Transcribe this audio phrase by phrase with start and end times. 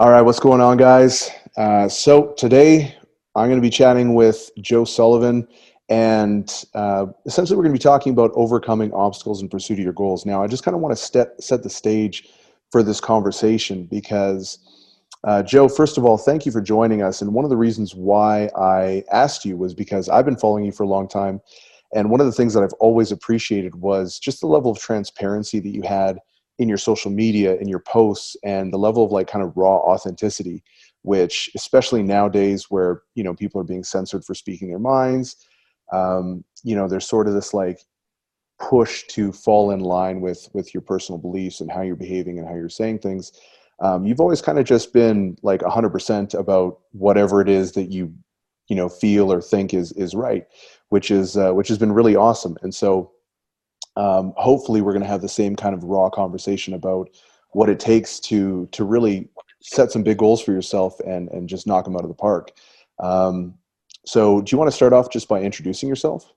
[0.00, 1.30] All right, what's going on, guys?
[1.58, 2.96] Uh, so today
[3.34, 5.46] I'm going to be chatting with Joe Sullivan,
[5.90, 9.92] and uh, essentially we're going to be talking about overcoming obstacles in pursuit of your
[9.92, 10.24] goals.
[10.24, 12.30] Now, I just kind of want to set set the stage
[12.72, 14.58] for this conversation because,
[15.24, 17.20] uh, Joe, first of all, thank you for joining us.
[17.20, 20.72] And one of the reasons why I asked you was because I've been following you
[20.72, 21.42] for a long time,
[21.94, 25.60] and one of the things that I've always appreciated was just the level of transparency
[25.60, 26.20] that you had
[26.60, 29.76] in your social media in your posts and the level of like kind of raw
[29.76, 30.62] authenticity
[31.02, 35.36] which especially nowadays where you know people are being censored for speaking their minds
[35.92, 37.80] um, you know there's sort of this like
[38.60, 42.46] push to fall in line with with your personal beliefs and how you're behaving and
[42.46, 43.32] how you're saying things.
[43.80, 48.14] Um, you've always kind of just been like 100% about whatever it is that you
[48.68, 50.46] you know feel or think is is right
[50.90, 52.56] which is uh, which has been really awesome.
[52.62, 53.12] And so
[53.96, 57.10] um, hopefully we're going to have the same kind of raw conversation about
[57.50, 59.28] what it takes to to really
[59.62, 62.52] set some big goals for yourself and and just knock them out of the park.
[62.98, 63.54] Um,
[64.04, 66.32] so do you want to start off just by introducing yourself?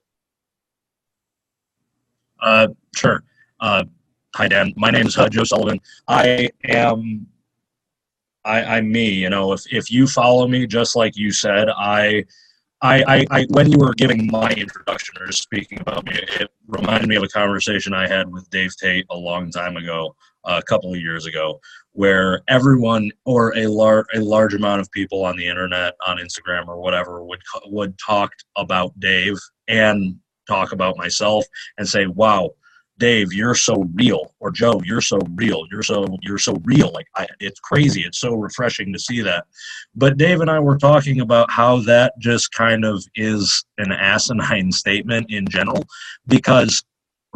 [2.40, 3.22] Uh, sure.
[3.60, 3.84] Uh,
[4.34, 4.72] hi dan.
[4.76, 5.80] My name is uh, joe sullivan.
[6.08, 7.26] I am
[8.44, 12.24] I, i'm me you know if if you follow me just like you said i
[12.84, 17.16] I, I, when you were giving my introduction or speaking about me, it reminded me
[17.16, 20.92] of a conversation I had with Dave Tate a long time ago, uh, a couple
[20.92, 21.60] of years ago,
[21.92, 26.68] where everyone or a large a large amount of people on the internet, on Instagram
[26.68, 31.46] or whatever, would would talk about Dave and talk about myself
[31.78, 32.50] and say, "Wow,
[32.98, 36.92] Dave, you're so real, or Joe, you're so real, you're so you're so real.
[36.92, 38.02] Like I, it's crazy.
[38.02, 39.46] It's so refreshing to see that.
[39.96, 44.70] But Dave and I were talking about how that just kind of is an asinine
[44.72, 45.84] statement in general,
[46.28, 46.84] because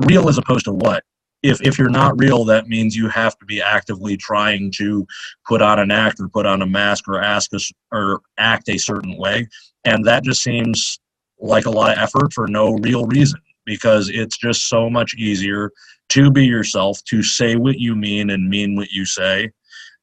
[0.07, 1.03] real as opposed to what?
[1.43, 5.07] If if you're not real, that means you have to be actively trying to
[5.47, 8.79] put on an act or put on a mask or ask us or act a
[8.79, 9.49] certain way,
[9.85, 11.01] and that just seems
[11.41, 15.71] like a lot of effort for no real reason because it's just so much easier
[16.09, 19.51] to be yourself, to say what you mean and mean what you say,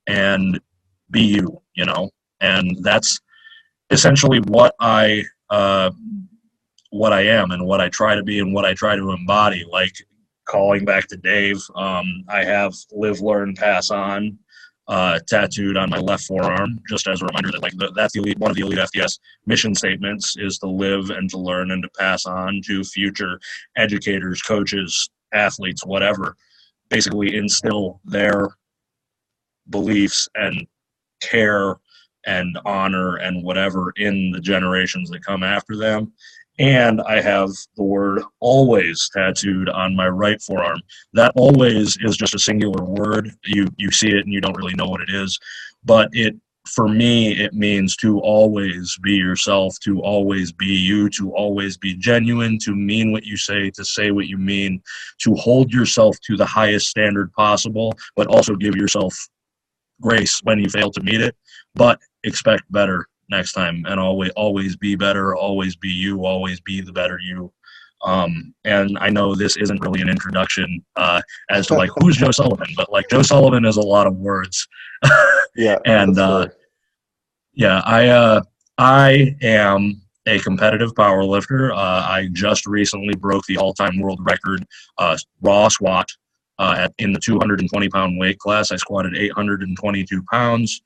[0.06, 0.60] and
[1.10, 2.12] be you, you know.
[2.42, 3.20] And that's
[3.90, 5.90] essentially what I uh,
[6.92, 9.66] what I am and what I try to be and what I try to embody.
[9.70, 9.96] Like
[10.46, 14.38] calling back to Dave, um, I have live, learn, pass on
[14.88, 18.20] uh, tattooed on my left forearm, just as a reminder that like the, that's the
[18.20, 21.90] elite, one of the EliteFTS mission statements is to live and to learn and to
[21.98, 23.40] pass on to future
[23.78, 26.36] educators, coaches, athletes, whatever.
[26.90, 28.50] Basically, instill their
[29.70, 30.68] beliefs and
[31.22, 31.78] care
[32.28, 36.12] and honor and whatever in the generations that come after them
[36.58, 40.80] and I have the word always tattooed on my right forearm.
[41.14, 43.32] That always is just a singular word.
[43.46, 45.38] You you see it and you don't really know what it is,
[45.84, 46.36] but it
[46.68, 51.96] for me it means to always be yourself, to always be you, to always be
[51.96, 54.82] genuine, to mean what you say, to say what you mean,
[55.20, 59.16] to hold yourself to the highest standard possible, but also give yourself
[60.02, 61.36] grace when you fail to meet it,
[61.76, 66.82] but expect better next time and always always be better always be you always be
[66.82, 67.52] the better you
[68.04, 72.30] um, and I know this isn't really an introduction uh, as to like who's Joe
[72.30, 74.68] Sullivan, but like Joe Sullivan is a lot of words.
[75.56, 76.48] yeah, and uh,
[77.54, 78.42] yeah, I uh,
[78.78, 81.74] I am a competitive power lifter.
[81.74, 84.66] Uh, I just recently broke the all-time world record
[84.98, 86.10] uh, raw squat
[86.60, 88.72] uh, at, in the 220 pound weight class.
[88.72, 90.82] I squatted 822 pounds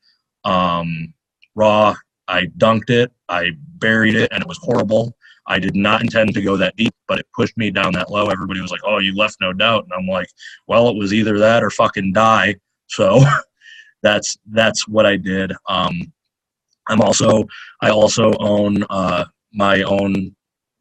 [0.45, 1.13] um,
[1.55, 1.95] raw
[2.29, 5.15] I dunked it, I buried it, and it was horrible.
[5.47, 8.27] I did not intend to go that deep, but it pushed me down that low.
[8.27, 10.29] Everybody was like, "Oh, you left no doubt," and I'm like,
[10.67, 12.55] "Well, it was either that or fucking die."
[12.87, 13.19] So
[14.03, 15.51] that's that's what I did.
[15.67, 16.13] Um,
[16.87, 17.45] I'm also
[17.81, 20.35] I also own uh, my own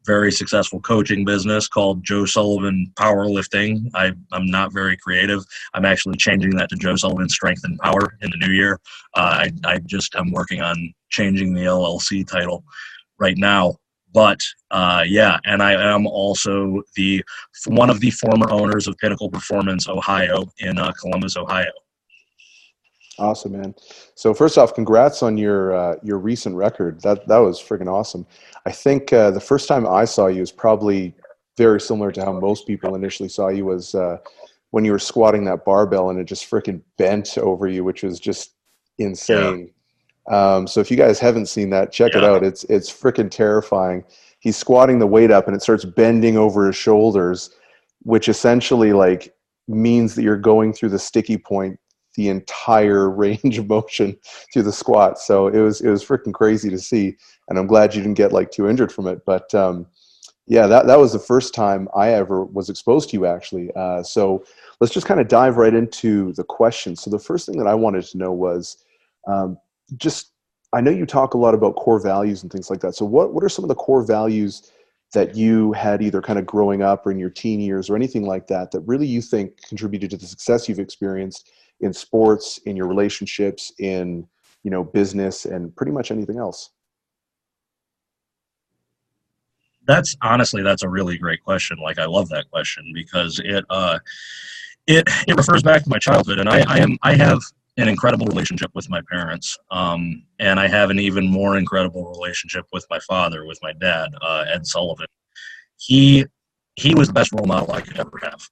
[0.09, 3.91] very successful coaching business called Joe Sullivan Powerlifting.
[3.93, 5.43] I, I'm not very creative.
[5.75, 8.79] I'm actually changing that to Joe Sullivan Strength and Power in the new year.
[9.13, 12.63] Uh, I, I just am working on changing the LLC title
[13.19, 13.75] right now.
[14.11, 14.39] But
[14.71, 17.23] uh, yeah, and I am also the
[17.67, 21.71] one of the former owners of Pinnacle Performance Ohio in uh, Columbus, Ohio.
[23.19, 23.75] Awesome, man.
[24.15, 27.01] So first off, congrats on your uh, your recent record.
[27.01, 28.25] That that was freaking awesome.
[28.65, 31.13] I think uh, the first time I saw you was probably
[31.57, 34.17] very similar to how most people initially saw you was uh,
[34.71, 38.19] when you were squatting that barbell and it just freaking bent over you, which was
[38.19, 38.53] just
[38.97, 39.69] insane.
[40.29, 40.55] Yeah.
[40.55, 42.19] Um, so if you guys haven't seen that, check yeah.
[42.19, 42.43] it out.
[42.43, 44.03] It's it's freaking terrifying.
[44.39, 47.49] He's squatting the weight up and it starts bending over his shoulders,
[48.03, 49.35] which essentially like
[49.67, 51.79] means that you're going through the sticky point
[52.19, 54.17] the entire range of motion
[54.51, 55.17] through the squat.
[55.19, 57.15] So it was it was freaking crazy to see,
[57.47, 59.25] and I'm glad you didn't get like too injured from it.
[59.25, 59.87] But um,
[60.45, 63.71] yeah, that that was the first time I ever was exposed to you actually.
[63.75, 64.43] Uh, so
[64.81, 67.01] let's just kind of dive right into the questions.
[67.01, 68.83] So the first thing that I wanted to know was
[69.27, 69.57] um,
[69.95, 70.33] just
[70.73, 72.95] I know you talk a lot about core values and things like that.
[72.95, 74.69] So what what are some of the core values
[75.13, 78.27] that you had either kind of growing up or in your teen years or anything
[78.27, 81.49] like that that really you think contributed to the success you've experienced
[81.81, 84.27] in sports, in your relationships, in
[84.63, 86.71] you know business, and pretty much anything else?
[89.87, 91.77] That's honestly that's a really great question.
[91.81, 93.99] Like I love that question because it uh,
[94.87, 97.39] it it refers back to my childhood, and I, I am I have
[97.77, 102.65] an incredible relationship with my parents, um, and I have an even more incredible relationship
[102.73, 105.07] with my father, with my dad, uh, Ed Sullivan.
[105.77, 106.25] He
[106.75, 108.47] he was the best role model I could ever have.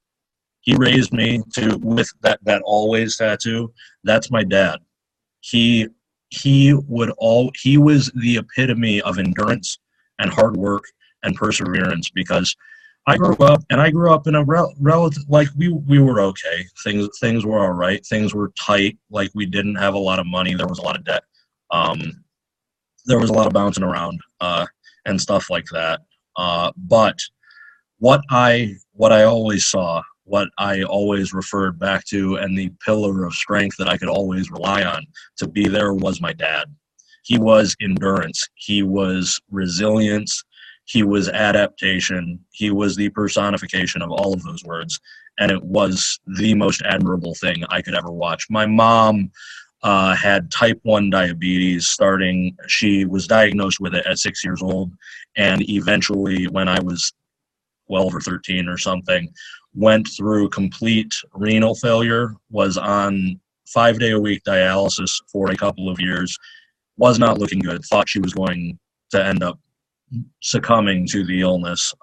[0.68, 3.72] He raised me to with that that always tattoo.
[4.04, 4.80] That's my dad.
[5.40, 5.88] He
[6.28, 9.78] he would all he was the epitome of endurance
[10.18, 10.84] and hard work
[11.22, 12.54] and perseverance because
[13.06, 16.20] I grew up, and I grew up in a rel- relative like we we were
[16.20, 16.66] okay.
[16.84, 18.04] Things things were all right.
[18.04, 18.98] Things were tight.
[19.10, 20.52] Like we didn't have a lot of money.
[20.52, 21.22] There was a lot of debt.
[21.70, 22.22] Um,
[23.06, 24.66] there was a lot of bouncing around uh,
[25.06, 26.02] and stuff like that.
[26.36, 27.18] Uh, but
[28.00, 33.24] what I what I always saw, what I always referred back to, and the pillar
[33.24, 35.06] of strength that I could always rely on
[35.38, 36.66] to be there was my dad.
[37.24, 38.48] He was endurance.
[38.54, 40.44] He was resilience
[40.88, 42.40] he was adaptation.
[42.50, 44.98] He was the personification of all of those words.
[45.38, 48.46] And it was the most admirable thing I could ever watch.
[48.48, 49.30] My mom
[49.82, 54.90] uh, had type 1 diabetes starting, she was diagnosed with it at six years old.
[55.36, 57.12] And eventually, when I was
[57.88, 59.28] 12 or 13 or something,
[59.78, 65.88] went through complete renal failure, was on five day a week dialysis for a couple
[65.88, 66.36] of years,
[66.96, 68.76] was not looking good, thought she was going
[69.10, 69.58] to end up
[70.42, 71.94] succumbing to the illness.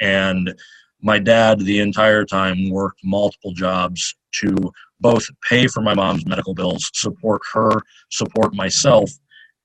[0.00, 0.54] And
[1.02, 4.54] my dad, the entire time, worked multiple jobs to
[5.00, 7.72] both pay for my mom's medical bills, support her,
[8.10, 9.10] support myself,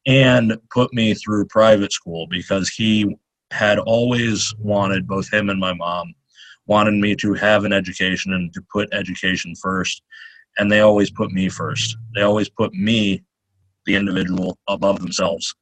[0.08, 3.16] and put me through private school because he
[3.52, 6.14] had always wanted, both him and my mom,
[6.70, 10.04] wanted me to have an education and to put education first.
[10.58, 11.98] And they always put me first.
[12.16, 13.24] They always put me,
[13.86, 15.54] the individual, above themselves.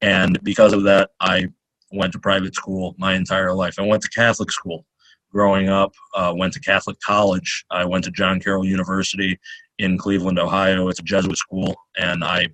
[0.00, 1.48] And because of that, I
[1.90, 3.74] went to private school my entire life.
[3.78, 4.86] I went to Catholic school
[5.32, 7.64] growing up, uh, went to Catholic college.
[7.70, 9.38] I went to John Carroll University
[9.78, 10.88] in Cleveland, Ohio.
[10.88, 12.48] It's a Jesuit school, and I,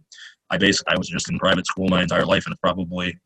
[0.50, 3.18] I basically I was just in private school my entire life, and it's probably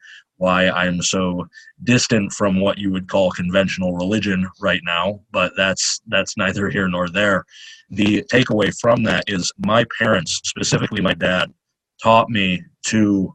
[0.43, 1.47] why I'm so
[1.85, 5.21] distant from what you would call conventional religion right now.
[5.31, 7.45] But that's that's neither here nor there.
[7.91, 11.55] The takeaway from that is my parents, specifically my dad,
[12.03, 13.33] taught me to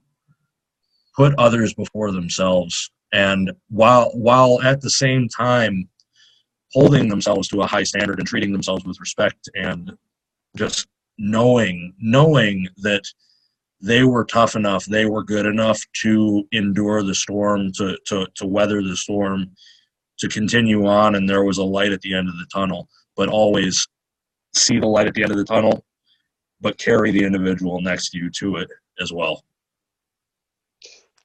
[1.15, 5.87] put others before themselves and while while at the same time
[6.73, 9.93] holding themselves to a high standard and treating themselves with respect and
[10.57, 10.87] just
[11.17, 13.03] knowing knowing that
[13.79, 18.45] they were tough enough they were good enough to endure the storm to to to
[18.45, 19.49] weather the storm
[20.17, 23.29] to continue on and there was a light at the end of the tunnel but
[23.29, 23.87] always
[24.55, 25.85] see the light at the end of the tunnel
[26.59, 29.43] but carry the individual next to you to it as well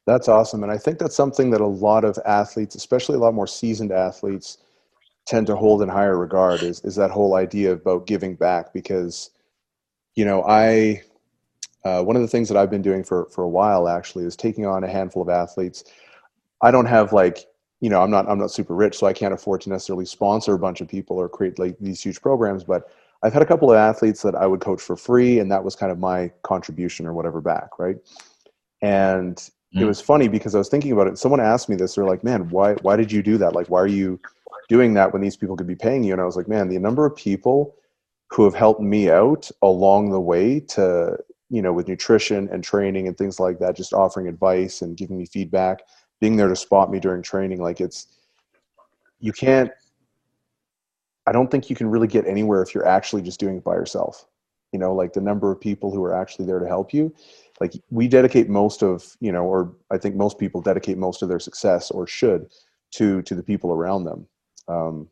[0.07, 0.63] that's awesome.
[0.63, 3.93] And I think that's something that a lot of athletes, especially a lot more seasoned
[3.93, 4.59] athletes,
[5.27, 9.31] tend to hold in higher regard is, is that whole idea about giving back because,
[10.17, 11.03] you know, I,
[11.85, 14.37] uh, one of the things that I've been doing for, for a while actually is
[14.37, 15.85] taking on a handful of athletes.
[16.63, 17.47] I don't have like,
[17.81, 20.55] you know, I'm not, I'm not super rich, so I can't afford to necessarily sponsor
[20.55, 22.89] a bunch of people or create like these huge programs, but
[23.25, 25.77] I've had a couple of athletes that I would coach for free and that was
[25.77, 27.79] kind of my contribution or whatever back.
[27.79, 27.97] Right.
[28.81, 29.81] And mm.
[29.81, 31.19] it was funny because I was thinking about it.
[31.19, 31.95] Someone asked me this.
[31.95, 33.55] They're like, "Man, why why did you do that?
[33.55, 34.21] Like, why are you
[34.69, 36.79] doing that when these people could be paying you?" And I was like, "Man, the
[36.81, 37.77] number of people
[38.31, 41.17] who have helped me out along the way to
[41.53, 45.19] you know with nutrition and training and things like that, just offering advice and giving
[45.19, 45.83] me feedback,
[46.21, 47.63] being there to spot me during training.
[47.63, 48.19] Like, it's
[49.21, 49.71] you can't."
[51.25, 53.75] I don't think you can really get anywhere if you're actually just doing it by
[53.75, 54.27] yourself.
[54.73, 57.15] You know, like the number of people who are actually there to help you
[57.63, 61.29] like we dedicate most of you know or i think most people dedicate most of
[61.29, 62.49] their success or should
[62.91, 64.27] to to the people around them
[64.69, 65.09] um,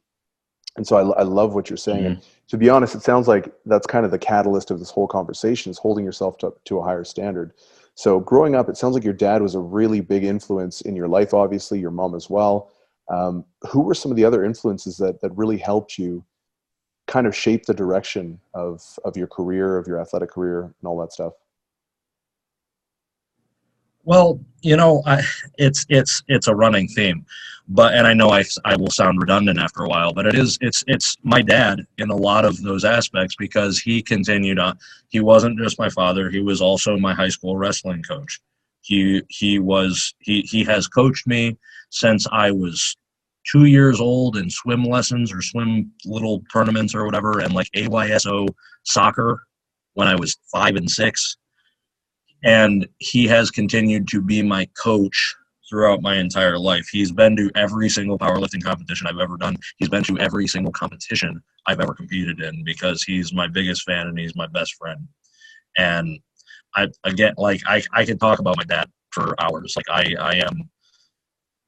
[0.76, 2.12] and so I, I love what you're saying mm-hmm.
[2.12, 5.08] and to be honest it sounds like that's kind of the catalyst of this whole
[5.08, 7.52] conversation is holding yourself to, to a higher standard
[7.94, 11.08] so growing up it sounds like your dad was a really big influence in your
[11.08, 12.70] life obviously your mom as well
[13.10, 16.24] um, who were some of the other influences that that really helped you
[17.10, 20.98] kind of shape the direction of of your career, of your athletic career, and all
[21.00, 21.34] that stuff?
[24.10, 25.22] Well, you know, I,
[25.56, 27.24] it's it's it's a running theme,
[27.68, 30.58] but and I know I, I will sound redundant after a while, but it is
[30.60, 34.76] it's it's my dad in a lot of those aspects because he continued on.
[35.10, 38.40] He wasn't just my father; he was also my high school wrestling coach.
[38.80, 41.56] He he was he he has coached me
[41.90, 42.96] since I was
[43.46, 48.48] two years old in swim lessons or swim little tournaments or whatever, and like AYSO
[48.82, 49.44] soccer
[49.94, 51.36] when I was five and six
[52.44, 55.34] and he has continued to be my coach
[55.68, 56.88] throughout my entire life.
[56.90, 59.56] He's been to every single powerlifting competition I've ever done.
[59.78, 64.08] He's been to every single competition I've ever competed in because he's my biggest fan
[64.08, 65.06] and he's my best friend.
[65.78, 66.18] And
[66.74, 69.76] I again like I I could talk about my dad for hours.
[69.76, 70.68] Like I I am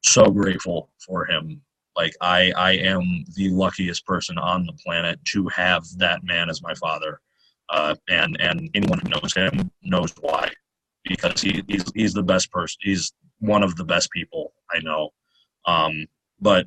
[0.03, 1.61] so grateful for him.
[1.97, 6.63] Like I I am the luckiest person on the planet to have that man as
[6.63, 7.21] my father.
[7.69, 10.51] Uh, and and anyone who knows him knows why
[11.05, 12.79] because he, he's he's the best person.
[12.83, 15.11] He's one of the best people I know.
[15.67, 16.07] Um,
[16.41, 16.67] but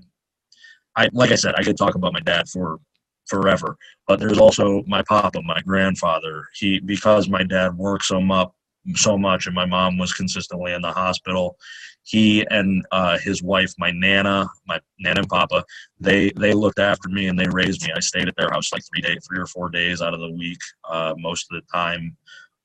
[0.96, 2.80] I like I said, I could talk about my dad for
[3.27, 3.77] forever.
[4.08, 6.46] But there's also my papa, my grandfather.
[6.54, 8.50] He because my dad worked so much
[8.94, 11.58] so much and my mom was consistently in the hospital
[12.04, 15.63] he and uh, his wife my nana my nana and papa
[16.00, 18.84] they they looked after me and they raised me i stayed at their house like
[18.86, 22.15] three days three or four days out of the week uh, most of the time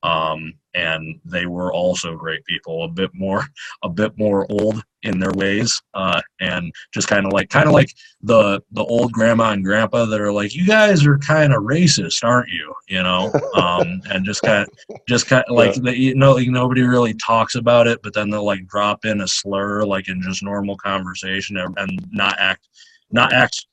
[0.02, 3.44] um, and they were also great people a bit more
[3.82, 7.72] a bit more old in their ways uh, and just kind of like kind of
[7.72, 7.90] like
[8.22, 12.22] the the old grandma and grandpa that are like you guys are kind of racist
[12.22, 12.74] aren't you?
[12.88, 13.32] You know?
[13.54, 14.68] Um, and just kind
[15.08, 15.92] just kind of like yeah.
[15.92, 19.28] you know like nobody really talks about it but then they'll like drop in a
[19.28, 22.68] slur like in just normal conversation and, and not act
[23.10, 23.66] not act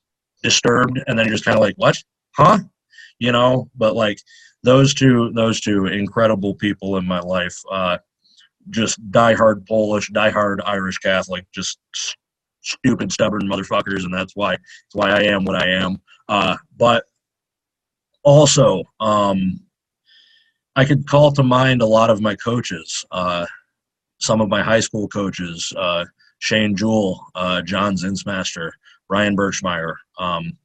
[0.44, 2.02] disturbed and then you're just kind of like what?
[2.36, 2.60] Huh?
[3.20, 3.70] You know?
[3.76, 4.20] But like
[4.68, 7.98] those two those two incredible people in my life uh,
[8.70, 11.80] just diehard polish diehard irish catholic just
[12.60, 16.02] stupid stubborn motherfuckers and that's why that's why i am what i am.
[16.28, 17.06] Uh, but
[18.24, 19.58] also um,
[20.76, 23.46] i could call to mind a lot of my coaches uh,
[24.20, 26.04] some of my high school coaches uh,
[26.40, 28.72] shane jewell uh, john zinsmaster
[29.08, 30.58] ryan birchmeyer um,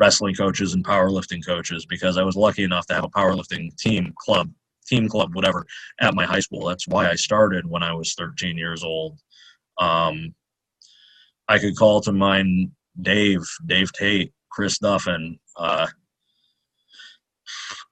[0.00, 4.12] wrestling coaches and powerlifting coaches because I was lucky enough to have a powerlifting team
[4.18, 4.50] club,
[4.86, 5.66] team club, whatever,
[6.00, 6.66] at my high school.
[6.66, 9.18] That's why I started when I was 13 years old.
[9.78, 10.34] Um,
[11.48, 15.86] I could call to mind Dave, Dave Tate, Chris Duffin, uh,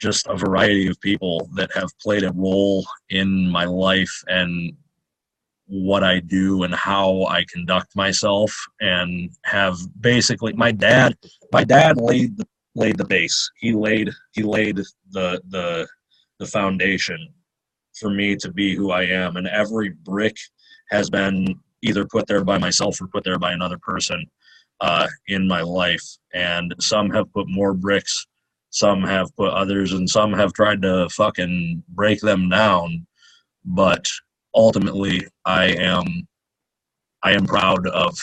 [0.01, 4.73] just a variety of people that have played a role in my life and
[5.69, 11.17] what I do and how I conduct myself and have basically my dad
[11.53, 13.51] my dad laid the, laid the base.
[13.59, 14.77] He laid he laid
[15.11, 15.87] the the
[16.39, 17.33] the foundation
[17.99, 19.37] for me to be who I am.
[19.37, 20.37] And every brick
[20.91, 24.25] has been either put there by myself or put there by another person
[24.81, 26.05] uh, in my life.
[26.33, 28.27] And some have put more bricks
[28.71, 33.07] some have put others and some have tried to fucking break them down.
[33.65, 34.07] But
[34.59, 36.29] ultimately I am
[37.23, 38.19] I am proud of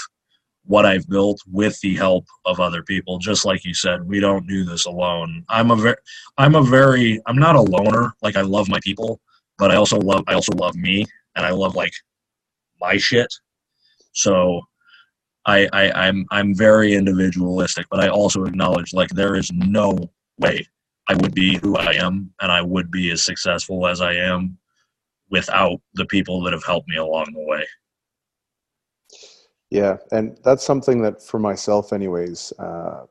[0.66, 3.18] what I've built with the help of other people.
[3.20, 5.46] Just like you said, we don't do this alone.
[5.50, 5.96] I'm a very
[6.38, 8.14] I'm a very I'm not a loner.
[8.22, 9.22] Like I love my people,
[9.58, 11.94] but I also love I also love me and I love like
[12.82, 13.34] my shit.
[14.12, 14.62] So
[15.46, 19.98] I, I I'm I'm very individualistic, but I also acknowledge like there is no
[20.40, 20.68] way
[21.08, 24.58] I would be who I am and I would be as successful as I am
[25.36, 27.66] without the people that have helped me along the way.
[29.70, 33.06] Yeah, and that's something that for myself, anyways, uh,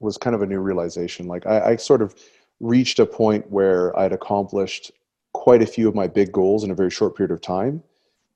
[0.00, 1.28] was kind of a new realization.
[1.28, 2.16] Like I, I sort of
[2.58, 4.90] reached a point where I'd accomplished
[5.32, 7.82] quite a few of my big goals in a very short period of time.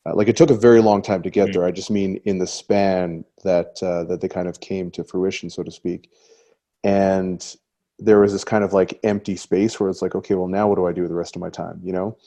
[0.05, 1.61] Uh, like it took a very long time to get mm-hmm.
[1.61, 1.65] there.
[1.65, 5.51] I just mean in the span that uh, that they kind of came to fruition,
[5.51, 6.11] so to speak.
[6.85, 7.45] And
[7.99, 10.77] there was this kind of like empty space where it's like, okay, well, now what
[10.77, 11.81] do I do with the rest of my time?
[11.83, 12.19] You know,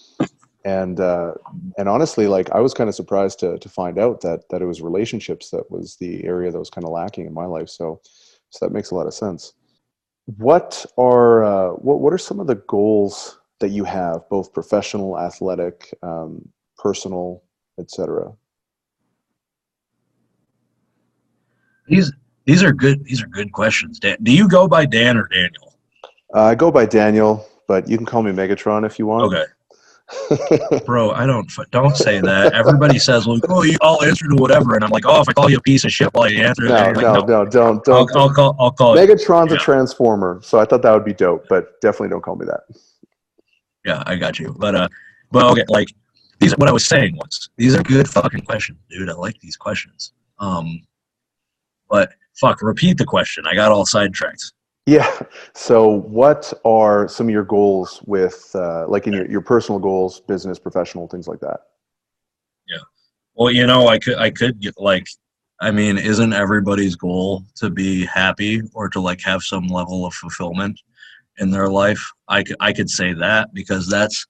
[0.65, 1.33] and uh,
[1.77, 4.65] and honestly, like I was kind of surprised to to find out that that it
[4.65, 7.69] was relationships that was the area that was kind of lacking in my life.
[7.69, 8.01] So
[8.49, 9.53] so that makes a lot of sense.
[10.37, 15.19] What are uh, what what are some of the goals that you have, both professional,
[15.19, 16.47] athletic, um,
[16.77, 17.43] personal,
[17.79, 18.33] etc.?
[21.87, 22.11] These
[22.45, 23.03] these are good.
[23.05, 23.99] These are good questions.
[23.99, 25.75] Dan, do you go by Dan or Daniel?
[26.33, 29.33] Uh, I go by Daniel, but you can call me Megatron if you want.
[29.33, 29.45] Okay.
[30.85, 32.53] Bro, I don't don't say that.
[32.53, 35.33] Everybody says, "Well, oh, you, I'll answer to whatever," and I'm like, "Oh, if I
[35.33, 37.83] call you a piece of shit while you answer, no, like, no, no, no, don't,
[37.83, 38.15] don't.
[38.15, 38.55] I'll, I'll call.
[38.59, 38.95] I'll call.
[38.95, 42.45] Megatron's a transformer, so I thought that would be dope, but definitely don't call me
[42.47, 42.61] that.
[43.85, 44.55] Yeah, I got you.
[44.57, 44.87] But uh,
[45.31, 45.89] but okay, like
[46.39, 46.53] these.
[46.53, 49.09] are What I was saying was, these are good fucking questions, dude.
[49.09, 50.13] I like these questions.
[50.39, 50.81] Um,
[51.89, 53.45] but fuck, repeat the question.
[53.47, 54.53] I got all sidetracked.
[54.89, 55.19] Yeah.
[55.53, 60.19] So, what are some of your goals with, uh, like, in your, your personal goals,
[60.21, 61.59] business, professional, things like that?
[62.67, 62.81] Yeah.
[63.35, 65.05] Well, you know, I could, I could get like,
[65.61, 70.13] I mean, isn't everybody's goal to be happy or to like have some level of
[70.15, 70.79] fulfillment
[71.37, 72.03] in their life?
[72.27, 74.25] I could, I could say that because that's,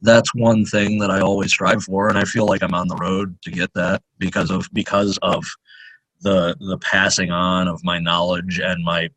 [0.00, 2.96] that's one thing that I always strive for, and I feel like I'm on the
[2.96, 5.44] road to get that because of because of
[6.22, 9.08] the the passing on of my knowledge and my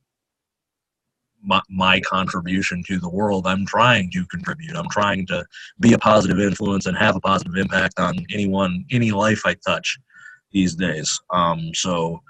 [1.45, 3.47] my, my contribution to the world.
[3.47, 4.75] I'm trying to contribute.
[4.75, 5.45] I'm trying to
[5.79, 9.97] be a positive influence and have a positive impact on anyone, any life I touch
[10.51, 11.19] these days.
[11.31, 12.21] Um, so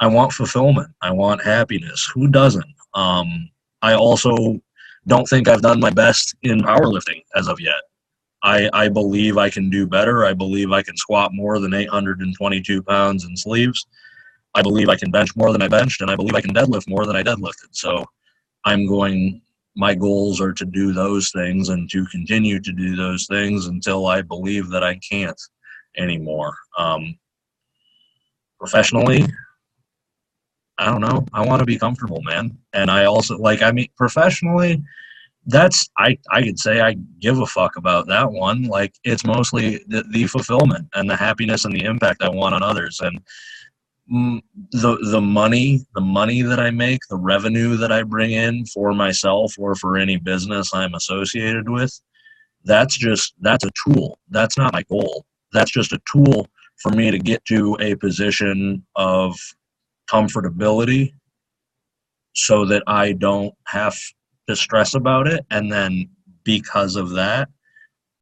[0.00, 0.88] I want fulfillment.
[1.02, 2.10] I want happiness.
[2.14, 2.72] Who doesn't?
[2.94, 3.50] Um,
[3.82, 4.60] I also
[5.06, 7.80] don't think I've done my best in powerlifting as of yet.
[8.42, 10.24] I, I believe I can do better.
[10.24, 13.86] I believe I can squat more than 822 pounds in sleeves.
[14.54, 16.88] I believe I can bench more than I benched, and I believe I can deadlift
[16.88, 17.68] more than I deadlifted.
[17.72, 18.04] So
[18.68, 19.40] I'm going,
[19.76, 24.06] my goals are to do those things and to continue to do those things until
[24.06, 25.40] I believe that I can't
[25.96, 26.54] anymore.
[26.76, 27.18] Um,
[28.58, 29.24] professionally,
[30.76, 31.24] I don't know.
[31.32, 32.58] I want to be comfortable, man.
[32.74, 34.82] And I also like, I mean, professionally,
[35.46, 38.64] that's I I could say I give a fuck about that one.
[38.64, 42.62] Like it's mostly the, the fulfillment and the happiness and the impact I want on
[42.62, 43.00] others.
[43.00, 43.18] And
[44.08, 48.94] the the money the money that I make, the revenue that I bring in for
[48.94, 52.00] myself or for any business I'm associated with,
[52.64, 54.18] that's just that's a tool.
[54.30, 55.26] That's not my goal.
[55.52, 56.48] That's just a tool
[56.78, 59.36] for me to get to a position of
[60.10, 61.12] comfortability
[62.34, 63.96] so that I don't have
[64.48, 66.08] to stress about it and then
[66.44, 67.48] because of that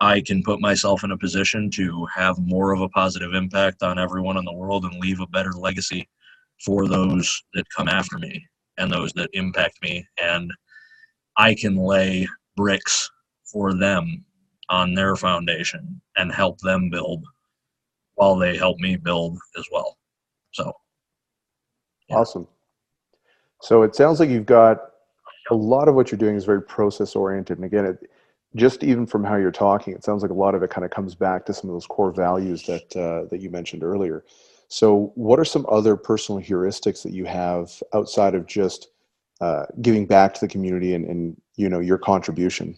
[0.01, 3.99] I can put myself in a position to have more of a positive impact on
[3.99, 6.09] everyone in the world and leave a better legacy
[6.65, 8.47] for those that come after me
[8.79, 10.51] and those that impact me and
[11.37, 13.11] I can lay bricks
[13.45, 14.25] for them
[14.69, 17.25] on their foundation and help them build
[18.15, 19.97] while they help me build as well.
[20.53, 20.73] So
[22.09, 22.17] yeah.
[22.17, 22.49] awesome.
[23.63, 24.91] So it sounds like you've got
[25.51, 27.59] a lot of what you're doing is very process oriented.
[27.59, 28.11] And again, it,
[28.57, 30.91] just even from how you're talking, it sounds like a lot of it kind of
[30.91, 34.25] comes back to some of those core values that uh, that you mentioned earlier.
[34.69, 38.89] So, what are some other personal heuristics that you have outside of just
[39.41, 42.77] uh, giving back to the community and, and you know your contribution?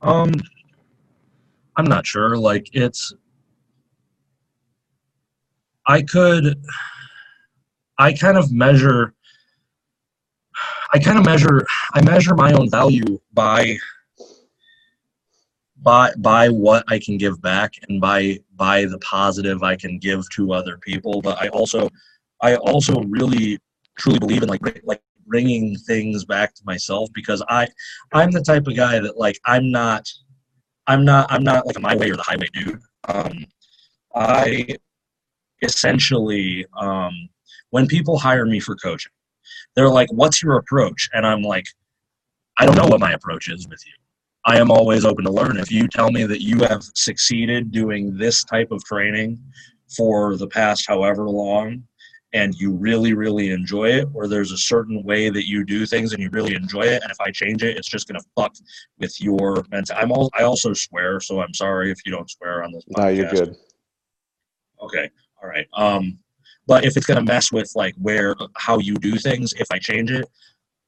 [0.00, 0.32] Um,
[1.76, 2.36] I'm not sure.
[2.36, 3.14] Like it's,
[5.86, 6.60] I could,
[7.98, 9.14] I kind of measure
[10.92, 13.78] I kind of measure I measure my own value by
[15.82, 20.28] by by what I can give back and by by the positive I can give
[20.30, 21.22] to other people.
[21.22, 21.88] But I also
[22.42, 23.58] I also really
[23.98, 27.68] truly believe in like like bringing things back to myself because I
[28.12, 30.06] I'm the type of guy that like I'm not
[30.86, 32.80] I'm not I'm not like a my way or the highway dude.
[33.08, 33.46] Um,
[34.14, 34.76] I
[35.62, 37.12] essentially um,
[37.70, 39.12] when people hire me for coaching
[39.74, 41.08] they're like, What's your approach?
[41.12, 41.64] And I'm like,
[42.58, 43.92] I don't know what my approach is with you.
[44.44, 45.56] I am always open to learn.
[45.56, 49.38] If you tell me that you have succeeded doing this type of training
[49.96, 51.84] for the past however long,
[52.34, 56.12] and you really, really enjoy it, or there's a certain way that you do things
[56.12, 58.54] and you really enjoy it, and if I change it, it's just gonna fuck
[58.98, 59.96] with your mental.
[59.98, 62.84] I'm all, I also swear, so I'm sorry if you don't swear on this.
[62.86, 63.02] Podcast.
[63.02, 63.56] No, you're good.
[64.82, 65.10] Okay,
[65.42, 65.66] all right.
[65.74, 66.18] Um,
[66.66, 69.78] but if it's going to mess with like where how you do things, if I
[69.78, 70.28] change it,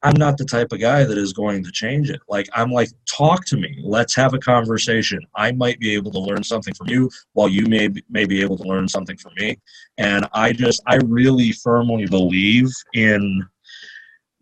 [0.04, 2.20] I'm not the type of guy that is going to change it.
[2.28, 3.80] Like I'm like, talk to me.
[3.82, 5.20] Let's have a conversation.
[5.34, 8.58] I might be able to learn something from you, while you may may be able
[8.58, 9.58] to learn something from me.
[9.96, 13.46] And I just I really firmly believe in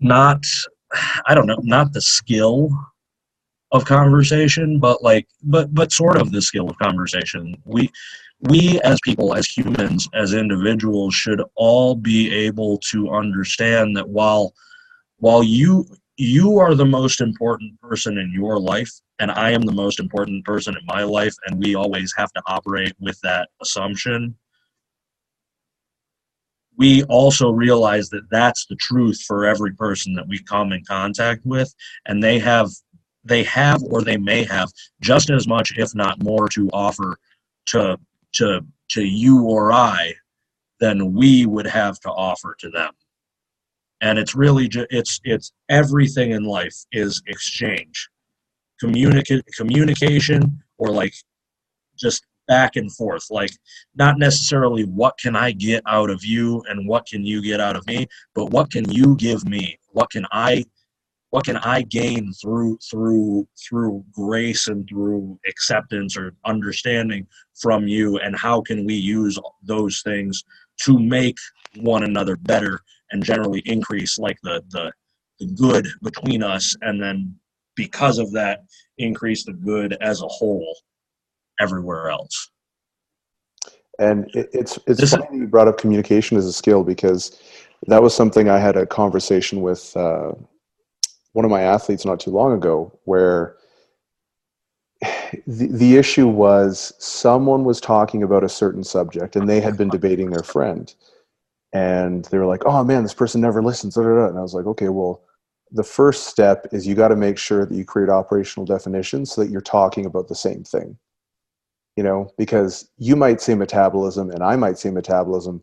[0.01, 0.45] not
[1.27, 2.71] I don't know, not the skill
[3.71, 7.55] of conversation, but like but but sort of the skill of conversation.
[7.65, 7.89] We
[8.43, 14.53] we as people, as humans, as individuals, should all be able to understand that while
[15.19, 19.73] while you you are the most important person in your life and i am the
[19.73, 24.37] most important person in my life and we always have to operate with that assumption
[26.77, 31.45] we also realize that that's the truth for every person that we come in contact
[31.47, 31.75] with
[32.07, 32.69] and they have
[33.25, 37.17] they have or they may have just as much, if not more, to offer
[37.67, 37.97] to
[38.35, 40.15] to to you or I
[40.81, 42.93] than we would have to offer to them.
[44.01, 48.09] And it's really just it's it's everything in life is exchange,
[48.81, 51.15] communicate communication or like
[51.97, 53.53] just back and forth like
[53.95, 57.77] not necessarily what can i get out of you and what can you get out
[57.77, 60.65] of me but what can you give me what can i
[61.33, 68.19] what can I gain through through through grace and through acceptance or understanding from you?
[68.19, 70.45] And how can we use those things
[70.83, 71.39] to make
[71.77, 74.93] one another better and generally increase like the the,
[75.41, 77.35] the good between us and then
[77.77, 78.65] because of that
[78.99, 80.77] increase the good as a whole
[81.59, 82.51] everywhere else?
[83.99, 87.41] And it, it's it's this funny is, you brought up communication as a skill because
[87.87, 90.33] that was something I had a conversation with uh,
[91.33, 93.57] one of my athletes not too long ago where
[95.47, 99.89] the, the issue was someone was talking about a certain subject and they had been
[99.89, 100.95] debating their friend.
[101.75, 104.91] And they were like oh man this person never listens and i was like okay
[104.91, 105.23] well
[105.71, 109.41] the first step is you got to make sure that you create operational definitions so
[109.41, 110.99] that you're talking about the same thing.
[111.97, 115.63] You know because you might say metabolism and i might say metabolism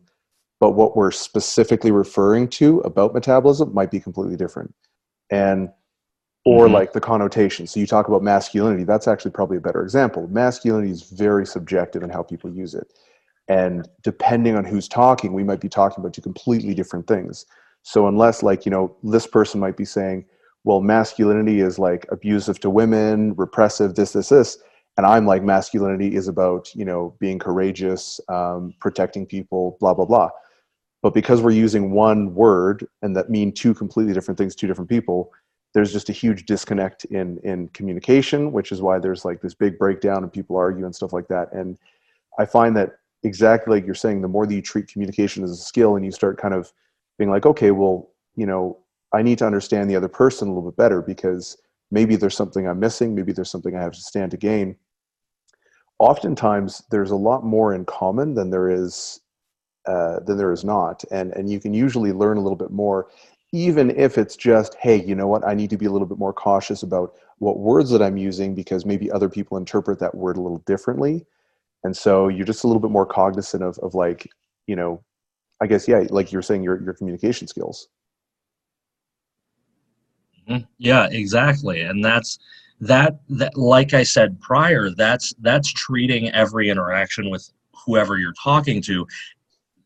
[0.58, 4.72] but what we're specifically referring to about metabolism might be completely different
[5.30, 5.70] and
[6.44, 6.74] or mm-hmm.
[6.74, 7.66] like the connotation.
[7.66, 10.26] So you talk about masculinity that's actually probably a better example.
[10.28, 12.92] Masculinity is very subjective in how people use it.
[13.48, 17.46] And depending on who's talking we might be talking about two completely different things.
[17.82, 20.24] So unless like you know this person might be saying
[20.64, 24.58] well masculinity is like abusive to women repressive this this this
[24.96, 30.04] and i'm like masculinity is about you know being courageous um, protecting people blah blah
[30.04, 30.30] blah
[31.02, 34.88] but because we're using one word and that mean two completely different things to different
[34.88, 35.32] people
[35.72, 39.78] there's just a huge disconnect in in communication which is why there's like this big
[39.78, 41.52] breakdown and people argue and stuff like that.
[41.52, 41.78] And
[42.38, 45.56] i find that exactly like you're saying the more that you treat communication as a
[45.56, 46.72] skill and you start kind of
[47.18, 48.78] being like okay well you know
[49.12, 51.58] i need to understand the other person a little bit better because
[51.90, 54.76] maybe there's something i'm missing maybe there's something i have to stand to gain.
[55.98, 59.20] Oftentimes there's a lot more in common than there is
[59.86, 61.02] uh, than there is not.
[61.10, 63.08] And, and you can usually learn a little bit more,
[63.52, 66.18] even if it's just, hey, you know what, I need to be a little bit
[66.18, 70.36] more cautious about what words that I'm using because maybe other people interpret that word
[70.36, 71.26] a little differently.
[71.84, 74.28] And so you're just a little bit more cognizant of, of like,
[74.66, 75.02] you know,
[75.60, 77.88] I guess, yeah, like you're saying, your, your communication skills.
[80.48, 80.64] Mm-hmm.
[80.78, 81.80] Yeah, exactly.
[81.80, 82.38] And that's,
[82.80, 87.50] that that like i said prior that's that's treating every interaction with
[87.86, 89.06] whoever you're talking to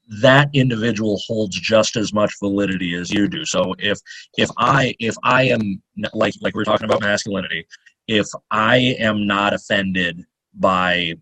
[0.09, 3.45] that individual holds just as much validity as you do.
[3.45, 3.99] So if
[4.37, 7.67] if i if i am like like we're talking about masculinity
[8.07, 10.23] if i am not offended
[10.55, 11.15] by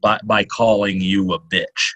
[0.00, 1.94] by by calling you a bitch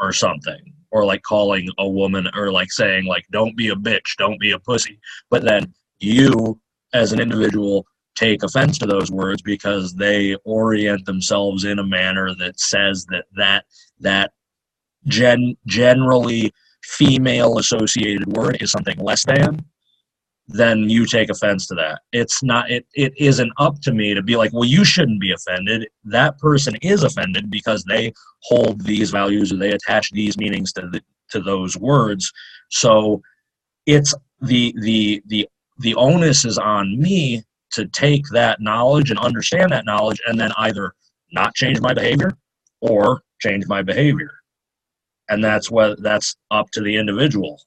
[0.00, 4.16] or something or like calling a woman or like saying like don't be a bitch
[4.18, 4.98] don't be a pussy
[5.30, 6.58] but then you
[6.92, 12.34] as an individual take offense to those words because they orient themselves in a manner
[12.36, 13.64] that says that that
[13.98, 14.32] that
[15.06, 19.64] gen- generally female associated word is something less than,
[20.48, 22.02] then you take offense to that.
[22.12, 25.32] It's not it it isn't up to me to be like, well, you shouldn't be
[25.32, 25.88] offended.
[26.04, 28.12] That person is offended because they
[28.42, 32.30] hold these values or they attach these meanings to the to those words.
[32.70, 33.22] So
[33.86, 39.72] it's the the the the onus is on me to take that knowledge and understand
[39.72, 40.94] that knowledge and then either
[41.32, 42.30] not change my behavior
[42.80, 44.30] or change my behavior
[45.28, 47.60] and that's what that's up to the individual.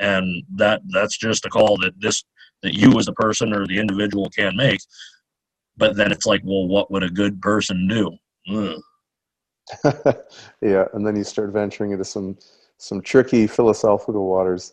[0.00, 2.24] And that that's just a call that this
[2.62, 4.80] that you as a person or the individual can make.
[5.76, 8.16] But then it's like well what would a good person do?
[10.62, 12.38] Yeah and then you start venturing into some
[12.78, 14.72] some tricky philosophical waters.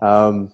[0.00, 0.52] Um,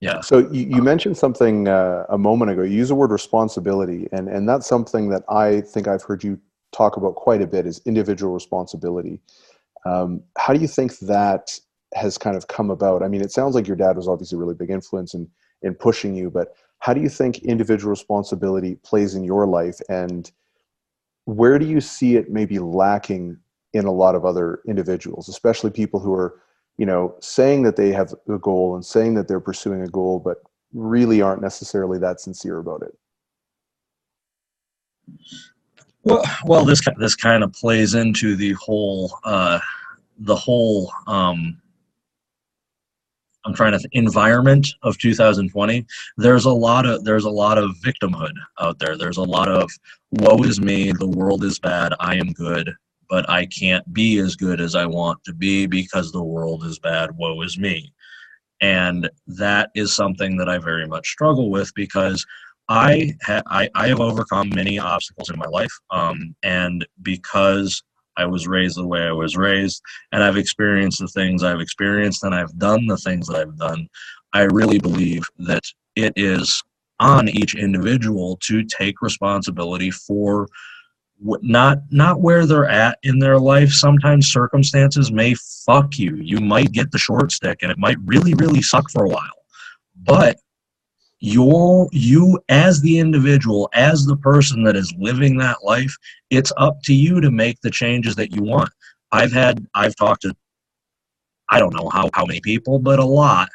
[0.00, 0.20] yeah.
[0.20, 2.62] so you, you mentioned something uh, a moment ago.
[2.62, 6.38] You use the word responsibility and and that's something that i think i've heard you
[6.72, 9.20] talk about quite a bit is individual responsibility
[9.84, 11.58] um, how do you think that
[11.94, 13.02] has kind of come about?
[13.02, 15.28] I mean, it sounds like your dad was obviously a really big influence in,
[15.62, 19.80] in pushing you, but how do you think individual responsibility plays in your life?
[19.88, 20.30] And
[21.24, 23.38] where do you see it maybe lacking
[23.72, 26.40] in a lot of other individuals, especially people who are,
[26.76, 30.20] you know, saying that they have a goal and saying that they're pursuing a goal,
[30.20, 30.38] but
[30.72, 32.96] really aren't necessarily that sincere about it?
[36.08, 39.60] Well, well, this this kind of plays into the whole uh,
[40.18, 41.60] the whole um,
[43.44, 45.86] I'm trying to th- environment of 2020.
[46.16, 48.96] There's a lot of there's a lot of victimhood out there.
[48.96, 49.70] There's a lot of
[50.12, 52.74] woe is me, the world is bad, I am good,
[53.08, 56.78] but I can't be as good as I want to be because the world is
[56.78, 57.92] bad, woe is me.
[58.60, 62.26] And that is something that I very much struggle with because
[62.68, 65.72] I, ha- I, I have overcome many obstacles in my life.
[65.90, 67.82] Um, and because
[68.16, 69.80] I was raised the way I was raised,
[70.12, 73.88] and I've experienced the things I've experienced, and I've done the things that I've done.
[74.34, 75.62] I really believe that
[75.94, 76.62] it is
[77.00, 80.48] on each individual to take responsibility for
[81.20, 85.34] not not where they're at in their life sometimes circumstances may
[85.66, 89.04] fuck you you might get the short stick and it might really really suck for
[89.04, 89.44] a while
[90.04, 90.38] but
[91.20, 95.96] your you as the individual as the person that is living that life
[96.30, 98.70] it's up to you to make the changes that you want.
[99.10, 100.36] I've had i've talked to
[101.48, 103.48] i don't know how, how many people but a lot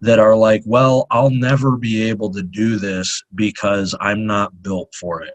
[0.00, 4.94] that are like well i'll never be able to do this because i'm not built
[4.94, 5.34] for it.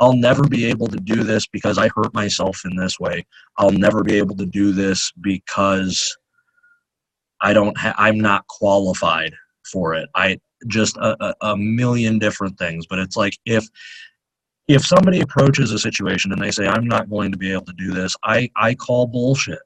[0.00, 3.24] I'll never be able to do this because i hurt myself in this way.
[3.56, 6.14] I'll never be able to do this because
[7.40, 9.32] i don't ha- i'm not qualified
[9.70, 10.08] for it.
[10.14, 13.66] I just a, a, million different things but it's like if
[14.68, 17.72] if somebody approaches a situation and they say i'm not going to be able to
[17.74, 19.60] do this i i call bullshit.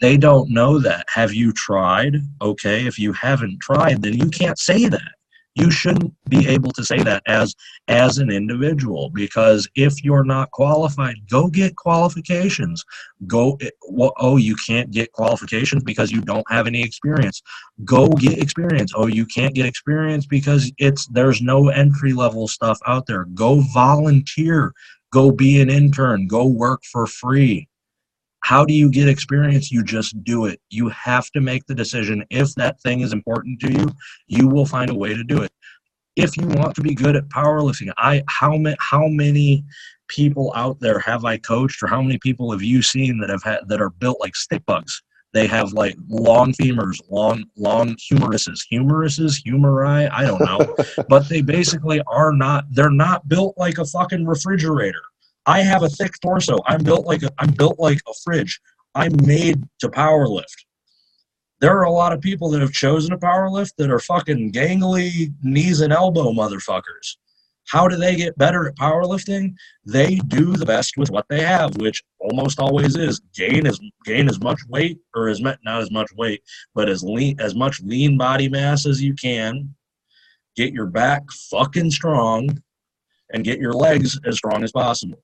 [0.00, 1.04] They don't know that.
[1.10, 2.16] Have you tried?
[2.40, 5.12] Okay if you haven't tried then you can't say that
[5.60, 7.54] you shouldn't be able to say that as
[7.88, 12.84] as an individual because if you're not qualified go get qualifications.
[13.26, 13.58] Go
[14.18, 17.42] oh you can't get qualifications because you don't have any experience.
[17.84, 18.92] Go get experience.
[18.94, 23.24] Oh you can't get experience because it's there's no entry level stuff out there.
[23.34, 24.72] Go volunteer.
[25.12, 26.26] Go be an intern.
[26.26, 27.68] Go work for free
[28.40, 29.70] how do you get experience?
[29.70, 30.60] You just do it.
[30.70, 32.24] You have to make the decision.
[32.30, 33.88] If that thing is important to you,
[34.26, 35.52] you will find a way to do it.
[36.16, 39.64] If you want to be good at powerlifting, I how many how many
[40.08, 43.42] people out there have I coached, or how many people have you seen that have
[43.42, 45.02] had that are built like stick bugs?
[45.32, 50.10] They have like long femurs, long long humeruses, humeruses, humeri.
[50.12, 50.74] I don't know,
[51.08, 52.64] but they basically are not.
[52.70, 55.02] They're not built like a fucking refrigerator
[55.46, 56.58] I have a thick torso.
[56.66, 58.60] I'm built like a, I'm built like a fridge.
[58.94, 60.66] I'm made to power lift.
[61.60, 64.52] There are a lot of people that have chosen a power lift that are fucking
[64.52, 67.16] gangly knees and elbow motherfuckers.
[67.68, 69.54] How do they get better at powerlifting?
[69.84, 74.28] They do the best with what they have, which almost always is gain as gain
[74.28, 76.42] as much weight or as not as much weight,
[76.74, 79.72] but as lean as much lean body mass as you can.
[80.56, 82.60] Get your back fucking strong
[83.32, 85.22] and get your legs as strong as possible.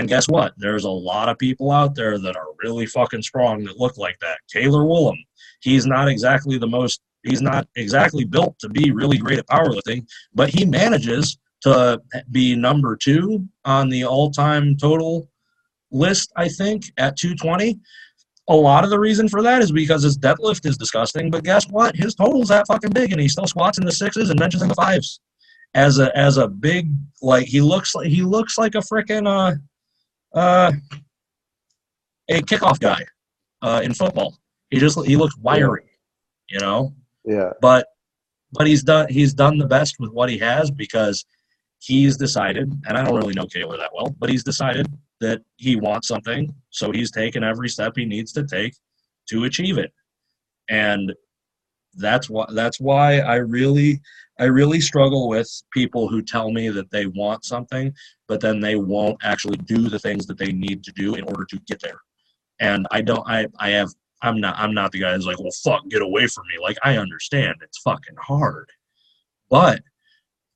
[0.00, 0.54] And guess what?
[0.56, 4.18] There's a lot of people out there that are really fucking strong that look like
[4.20, 4.38] that.
[4.48, 5.18] Taylor Woolham,
[5.60, 10.06] he's not exactly the most, he's not exactly built to be really great at powerlifting,
[10.32, 15.28] but he manages to be number two on the all time total
[15.92, 17.78] list, I think, at 220.
[18.48, 21.68] A lot of the reason for that is because his deadlift is disgusting, but guess
[21.68, 21.94] what?
[21.94, 24.68] His total's that fucking big and he still squats in the sixes and benches in
[24.68, 25.20] the fives.
[25.74, 26.88] As a as a big
[27.20, 29.56] like he looks like he looks like a freaking uh
[30.34, 30.72] uh,
[32.28, 33.04] a kickoff guy
[33.62, 34.38] uh, in football.
[34.70, 35.90] He just he looks wiry,
[36.48, 36.94] you know.
[37.24, 37.50] Yeah.
[37.60, 37.88] But
[38.52, 41.24] but he's done he's done the best with what he has because
[41.80, 44.86] he's decided, and I don't really know Kaylor that well, but he's decided
[45.20, 48.74] that he wants something, so he's taken every step he needs to take
[49.28, 49.92] to achieve it.
[50.68, 51.12] And
[51.94, 54.00] that's why that's why I really
[54.40, 57.92] I really struggle with people who tell me that they want something,
[58.26, 61.44] but then they won't actually do the things that they need to do in order
[61.44, 62.00] to get there.
[62.58, 63.90] And I don't, I, I have,
[64.22, 66.62] I'm not, I'm not the guy who's like, well, fuck, get away from me.
[66.62, 68.70] Like, I understand it's fucking hard,
[69.50, 69.82] but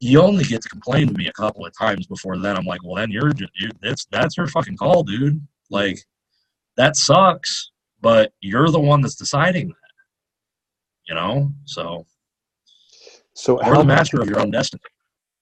[0.01, 2.57] you only get to complain to me a couple of times before then.
[2.57, 5.47] I'm like, well, then you're, you, that's, that's your fucking call, dude.
[5.71, 5.99] Like,
[6.79, 7.71] that sucks,
[8.01, 9.75] but you're the one that's deciding that,
[11.09, 11.53] you know?
[11.65, 12.07] So,
[13.35, 14.83] so you're the master of your own destiny.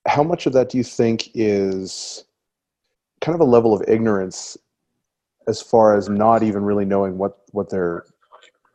[0.07, 2.25] How much of that do you think is
[3.21, 4.57] kind of a level of ignorance
[5.47, 8.05] as far as not even really knowing what what they're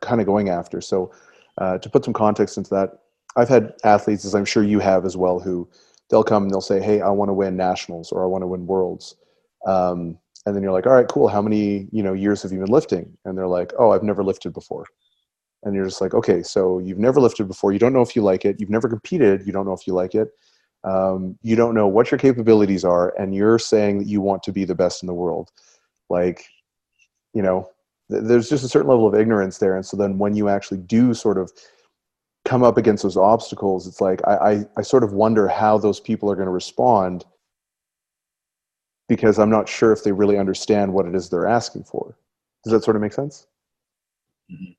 [0.00, 0.80] kind of going after?
[0.80, 1.12] So,
[1.58, 3.00] uh, to put some context into that,
[3.36, 5.68] I've had athletes, as I'm sure you have as well, who
[6.08, 8.46] they'll come and they'll say, "Hey, I want to win nationals or I want to
[8.46, 9.16] win worlds."
[9.66, 11.28] Um, and then you're like, "All right, cool.
[11.28, 14.24] How many you know years have you been lifting?" And they're like, "Oh, I've never
[14.24, 14.86] lifted before."
[15.64, 18.22] And you're just like okay so you've never lifted before you don't know if you
[18.22, 20.28] like it you've never competed you don't know if you like it
[20.84, 24.52] um, you don't know what your capabilities are and you're saying that you want to
[24.52, 25.50] be the best in the world.
[26.08, 26.44] Like
[27.34, 27.70] you know
[28.08, 31.12] there's just a certain level of ignorance there and so then when you actually do
[31.12, 31.52] sort of
[32.44, 36.00] come up against those obstacles it's like i i, I sort of wonder how those
[36.00, 37.26] people are going to respond
[39.08, 42.16] because i'm not sure if they really understand what it is they're asking for.
[42.64, 43.46] Does that sort of make sense?
[44.50, 44.72] Mm-hmm.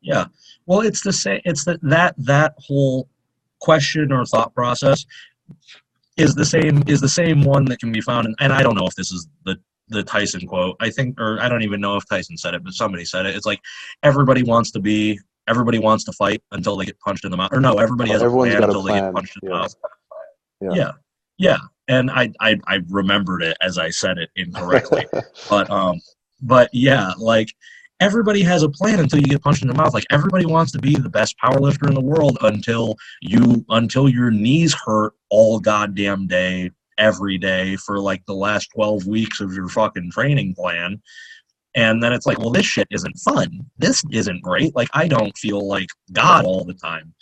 [0.00, 0.26] Yeah
[0.66, 3.08] well it's the same it's that that that whole
[3.60, 5.04] question or thought process
[6.16, 8.74] is the same is the same one that can be found in, and I don't
[8.74, 9.56] know if this is the
[9.88, 10.76] the Tyson quote.
[10.80, 13.36] I think or I don't even know if Tyson said it, but somebody said it.
[13.36, 13.60] It's like
[14.02, 17.52] everybody wants to be everybody wants to fight until they get punched in the mouth.
[17.52, 19.74] Or no, everybody has Everyone's a plan until they get punched in the mouth.
[20.60, 20.70] Yeah.
[20.72, 20.92] yeah.
[21.38, 21.58] Yeah.
[21.88, 25.06] And I, I I remembered it as I said it incorrectly.
[25.50, 26.00] but um
[26.42, 27.54] but yeah, like
[28.00, 29.94] everybody has a plan until you get punched in the mouth.
[29.94, 34.30] Like everybody wants to be the best powerlifter in the world until you until your
[34.30, 39.68] knees hurt all goddamn day, every day for like the last 12 weeks of your
[39.68, 41.00] fucking training plan.
[41.74, 43.66] And then it's like, well, this shit isn't fun.
[43.78, 44.74] This isn't great.
[44.74, 47.14] Like I don't feel like God all the time.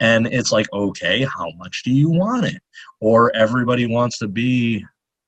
[0.00, 2.60] And it's like, okay, how much do you want it?
[3.00, 4.84] Or everybody wants to be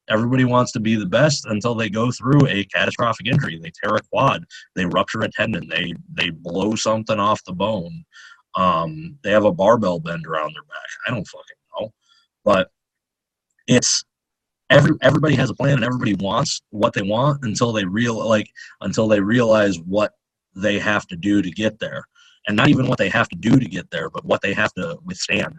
[0.08, 3.58] everybody wants to be the best until they go through a catastrophic injury.
[3.58, 8.04] They tear a quad, they rupture a tendon, they they blow something off the bone.
[8.54, 10.88] Um, they have a barbell bend around their back.
[11.06, 11.92] I don't fucking know,
[12.44, 12.70] but
[13.66, 14.04] it's
[14.70, 18.50] every everybody has a plan and everybody wants what they want until they real like
[18.80, 20.12] until they realize what
[20.54, 22.04] they have to do to get there,
[22.46, 24.72] and not even what they have to do to get there, but what they have
[24.74, 25.54] to withstand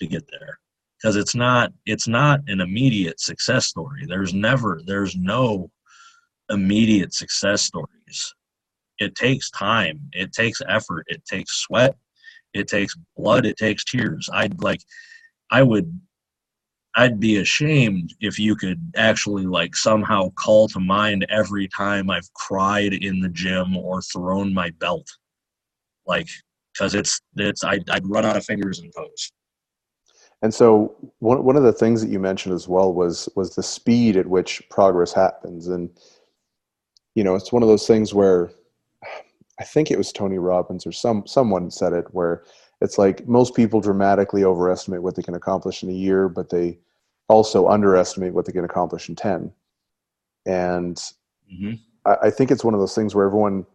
[0.00, 0.58] to get there
[1.00, 4.04] because it's not it's not an immediate success story.
[4.06, 5.70] There's never there's no
[6.50, 8.34] immediate success stories.
[8.98, 10.00] It takes time.
[10.12, 11.06] It takes effort.
[11.08, 11.96] It takes sweat.
[12.52, 13.46] It takes blood.
[13.46, 14.28] It takes tears.
[14.32, 14.80] I'd like
[15.52, 16.00] i would
[16.96, 22.32] i'd be ashamed if you could actually like somehow call to mind every time i've
[22.34, 25.08] cried in the gym or thrown my belt.
[26.06, 26.28] Like
[26.72, 29.32] because it's it's I'd, I'd run out of fingers and toes
[30.42, 33.62] and so one one of the things that you mentioned as well was was the
[33.62, 35.90] speed at which progress happens, and
[37.14, 38.50] you know it's one of those things where
[39.58, 42.44] I think it was Tony Robbins or some someone said it where
[42.80, 46.78] it's like most people dramatically overestimate what they can accomplish in a year, but they
[47.28, 49.52] also underestimate what they can accomplish in ten.
[50.46, 50.96] And
[51.52, 51.72] mm-hmm.
[52.06, 53.66] I, I think it's one of those things where everyone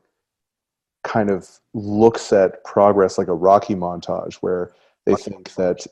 [1.04, 4.74] kind of looks at progress like a Rocky montage, where
[5.06, 5.86] they think that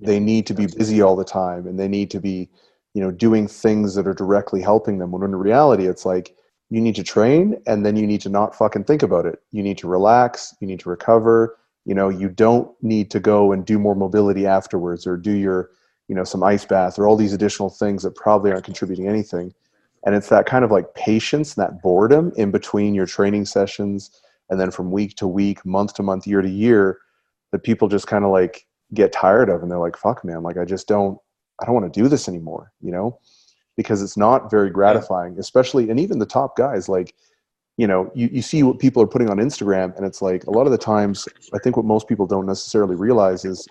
[0.00, 2.48] they need to be busy all the time and they need to be
[2.94, 6.34] you know doing things that are directly helping them when in reality it's like
[6.70, 9.40] you need to train and then you need to not fucking think about it.
[9.50, 13.52] You need to relax you need to recover you know you don't need to go
[13.52, 15.70] and do more mobility afterwards or do your
[16.08, 19.54] you know some ice bath or all these additional things that probably aren't contributing anything.
[20.04, 24.10] And it's that kind of like patience and that boredom in between your training sessions
[24.48, 26.98] and then from week to week month to month year to year
[27.52, 30.56] that people just kind of like get tired of and they're like fuck man like
[30.56, 31.18] i just don't
[31.60, 33.18] i don't want to do this anymore you know?
[33.76, 37.14] Because it's not very gratifying especially and even the top guys like
[37.76, 40.50] you know you, you see what people are putting on instagram and it's like a
[40.50, 43.66] lot of the times i think what most people don't necessarily realize is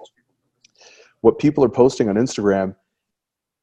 [1.21, 2.75] what people are posting on instagram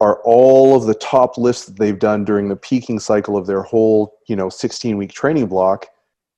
[0.00, 3.62] are all of the top lifts that they've done during the peaking cycle of their
[3.62, 5.86] whole you know 16 week training block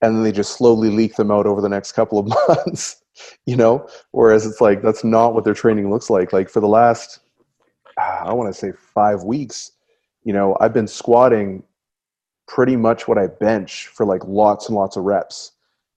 [0.01, 3.03] and then they just slowly leak them out over the next couple of months
[3.47, 3.89] you know?
[4.13, 6.33] Whereas it's like that's not what their training looks like.
[6.33, 7.21] Like for the last
[7.99, 9.73] ah, i want to say five weeks
[10.25, 11.63] you know i've been squatting
[12.47, 15.53] pretty much what i bench for like lots and lots of reps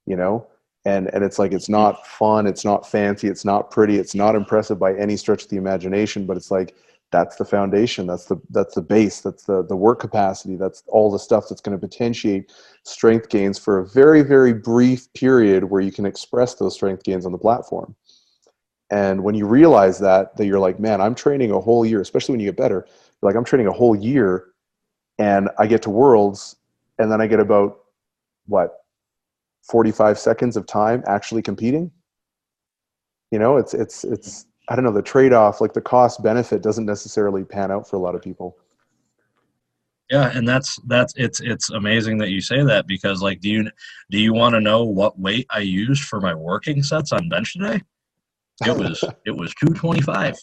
[0.08, 0.48] you know?
[0.84, 4.34] And and it's like it's not fun it's not fancy it's not pretty it's not
[4.34, 6.76] impressive by any stretch of the imagination but it's like
[7.12, 11.12] that's the foundation that's the that's the base that's the the work capacity that's all
[11.12, 12.52] the stuff that's going to potentiate
[12.84, 17.26] strength gains for a very very brief period where you can express those strength gains
[17.26, 17.96] on the platform.
[18.90, 22.34] And when you realize that that you're like man i'm training a whole year especially
[22.34, 22.86] when you get better
[23.22, 24.48] like i'm training a whole year
[25.18, 26.58] and i get to worlds
[27.00, 27.78] and then i get about
[28.48, 28.82] what
[29.64, 31.92] 45 seconds of time actually competing?
[33.32, 36.64] You know it's it's it's I don't know the trade off, like the cost benefit,
[36.64, 38.56] doesn't necessarily pan out for a lot of people.
[40.10, 43.70] Yeah, and that's that's it's it's amazing that you say that because like, do you
[44.12, 47.52] do you want to know what weight I used for my working sets on bench
[47.52, 47.82] today?
[48.66, 50.38] It was it was two twenty five.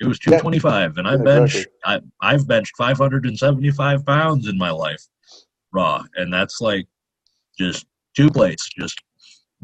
[0.00, 1.64] It was two twenty five, and I bench.
[1.84, 5.06] I I've benched five hundred and seventy five pounds in my life
[5.72, 6.88] raw, and that's like
[7.56, 7.86] just
[8.16, 9.00] two plates, just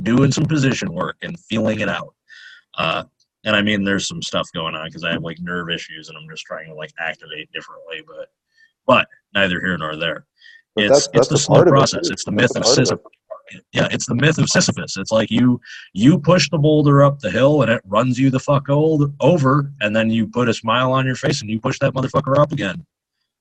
[0.05, 2.15] doing some position work and feeling it out.
[2.77, 3.03] Uh,
[3.45, 6.19] and I mean, there's some stuff going on because I have like nerve issues, and
[6.19, 8.03] I'm just trying to like activate differently.
[8.07, 8.29] But,
[8.87, 10.27] but neither here nor there.
[10.75, 12.11] But it's that's- it's that's the slow of it, process.
[12.11, 12.87] It's the That's myth of part of it.
[12.87, 13.13] Sisyphus.
[13.73, 14.99] Yeah, it's the myth of Sisyphus.
[14.99, 15.59] It's like you
[15.95, 19.73] you push the boulder up the hill and it runs you the fuck old over,
[19.81, 22.53] and then you put a smile on your face and you push that motherfucker up
[22.53, 22.85] again,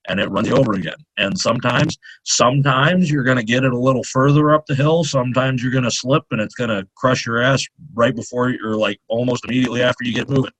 [0.07, 0.97] and it runs you over again.
[1.17, 5.03] And sometimes sometimes you're gonna get it a little further up the hill.
[5.03, 9.45] Sometimes you're gonna slip and it's gonna crush your ass right before you're like almost
[9.45, 10.51] immediately after you get moving.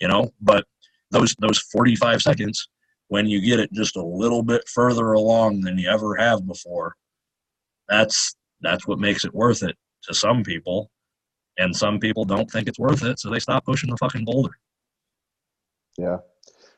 [0.00, 0.64] You know, but
[1.10, 2.68] those those 45 seconds
[3.08, 6.96] when you get it just a little bit further along than you ever have before
[7.88, 10.90] that's that's what makes it worth it to some people
[11.58, 14.58] and some people don't think it's worth it so they stop pushing the fucking boulder
[15.98, 16.18] Yeah.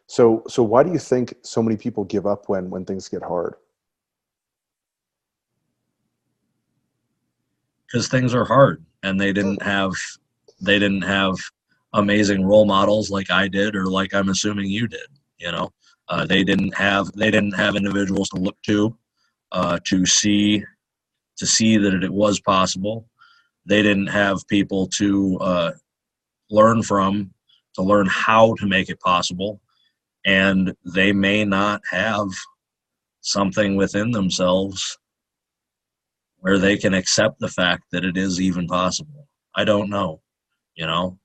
[0.08, 3.22] So so why do you think so many people give up when when things get
[3.22, 3.54] hard?
[7.86, 9.92] because things are hard and they didn't have
[10.60, 11.34] they didn't have
[11.94, 15.72] amazing role models like i did or like i'm assuming you did you know?
[16.08, 18.96] Uh, they didn't have they didn't have individuals to look to
[19.52, 20.64] uh, to see
[21.36, 23.06] to see that it was possible.
[23.66, 25.72] They didn't have people to uh,
[26.50, 27.30] learn from
[27.74, 29.60] to learn how to make it possible
[30.24, 32.28] and they may not have
[33.20, 34.98] something within themselves
[36.38, 39.26] where they can accept the fact that it is even possible.
[39.54, 40.20] I don't know,
[40.74, 41.18] you know.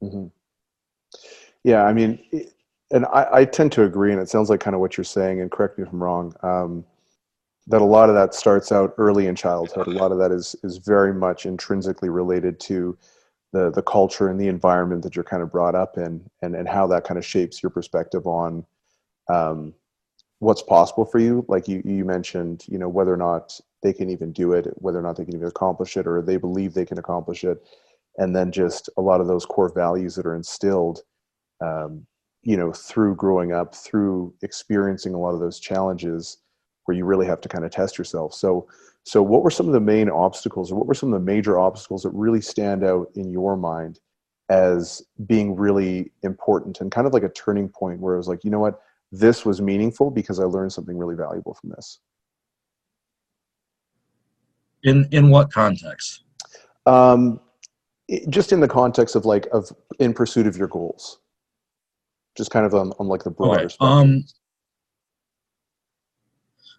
[0.00, 0.26] hmm
[1.64, 2.18] Yeah, I mean,
[2.90, 5.40] and I, I tend to agree, and it sounds like kind of what you're saying.
[5.40, 6.34] And correct me if I'm wrong.
[6.42, 6.84] Um,
[7.66, 9.86] that a lot of that starts out early in childhood.
[9.86, 12.96] A lot of that is is very much intrinsically related to
[13.52, 16.68] the the culture and the environment that you're kind of brought up in, and and
[16.68, 18.64] how that kind of shapes your perspective on
[19.28, 19.74] um,
[20.38, 21.44] what's possible for you.
[21.48, 24.98] Like you you mentioned, you know, whether or not they can even do it, whether
[24.98, 27.62] or not they can even accomplish it, or they believe they can accomplish it,
[28.18, 31.02] and then just a lot of those core values that are instilled.
[31.60, 32.06] Um,
[32.42, 36.38] you know, through growing up, through experiencing a lot of those challenges,
[36.84, 38.32] where you really have to kind of test yourself.
[38.32, 38.66] So,
[39.04, 41.58] so what were some of the main obstacles, or what were some of the major
[41.58, 43.98] obstacles that really stand out in your mind
[44.50, 48.44] as being really important and kind of like a turning point where it was like,
[48.44, 48.80] you know what,
[49.12, 52.00] this was meaningful because I learned something really valuable from this.
[54.82, 56.24] In in what context?
[56.86, 57.40] Um,
[58.28, 61.20] just in the context of like of in pursuit of your goals,
[62.36, 63.68] just kind of on, on like the broader.
[63.80, 64.24] Um.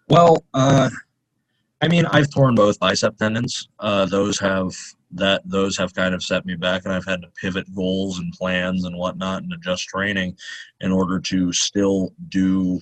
[0.08, 0.90] Well, uh,
[1.82, 3.68] I mean, I've torn both bicep tendons.
[3.80, 4.72] Uh, those have
[5.10, 8.32] that those have kind of set me back, and I've had to pivot goals and
[8.32, 10.36] plans and whatnot and adjust training
[10.80, 12.80] in order to still do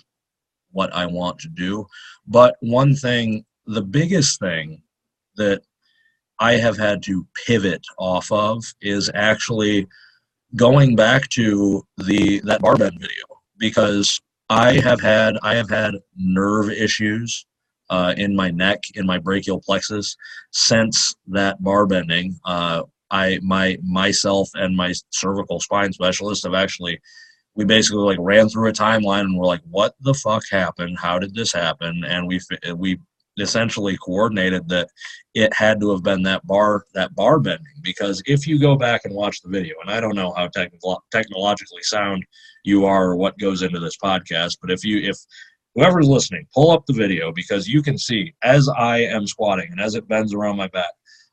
[0.73, 1.87] what I want to do.
[2.27, 4.83] But one thing, the biggest thing
[5.37, 5.63] that
[6.39, 9.89] I have had to pivot off of is actually
[10.57, 13.25] going back to the that bar bend video
[13.57, 14.21] because
[14.51, 17.47] I have had I have had nerve issues
[17.91, 20.17] uh, in my neck in my brachial plexus
[20.53, 22.39] since that bar bending.
[22.45, 27.01] Uh, I my myself and my cervical spine specialist have actually
[27.57, 30.97] we basically like ran through a timeline and we're like, what the fuck happened?
[30.99, 32.05] How did this happen?
[32.07, 32.41] And we
[32.77, 32.99] we
[33.39, 34.89] essentially coordinated that
[35.35, 39.03] it had to have been that bar that bar bending because if you go back
[39.05, 40.49] and watch the video and i don't know how
[41.13, 42.25] technologically sound
[42.65, 45.17] you are or what goes into this podcast but if you if
[45.81, 49.81] whoever's listening pull up the video because you can see as i am squatting and
[49.81, 50.93] as it bends around my back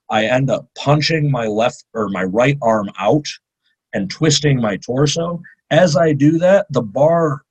[0.09, 3.25] i end up punching my left or my right arm out
[3.93, 7.41] and twisting my torso as i do that the bar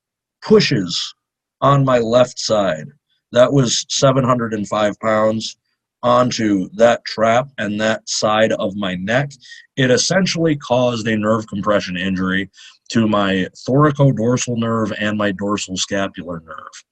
[0.42, 1.14] pushes
[1.60, 2.86] on my left side
[3.32, 5.56] that was 705 pounds
[6.02, 9.32] onto that trap and that side of my neck.
[9.76, 12.48] It essentially caused a nerve compression injury
[12.90, 16.84] to my thoracodorsal nerve and my dorsal scapular nerve.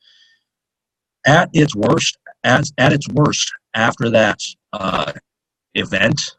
[1.26, 4.38] At its worst, at, at its worst, after that
[4.72, 5.12] uh,
[5.74, 6.36] event,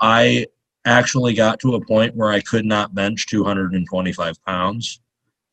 [0.00, 0.46] I
[0.84, 5.00] actually got to a point where I could not bench 225 pounds.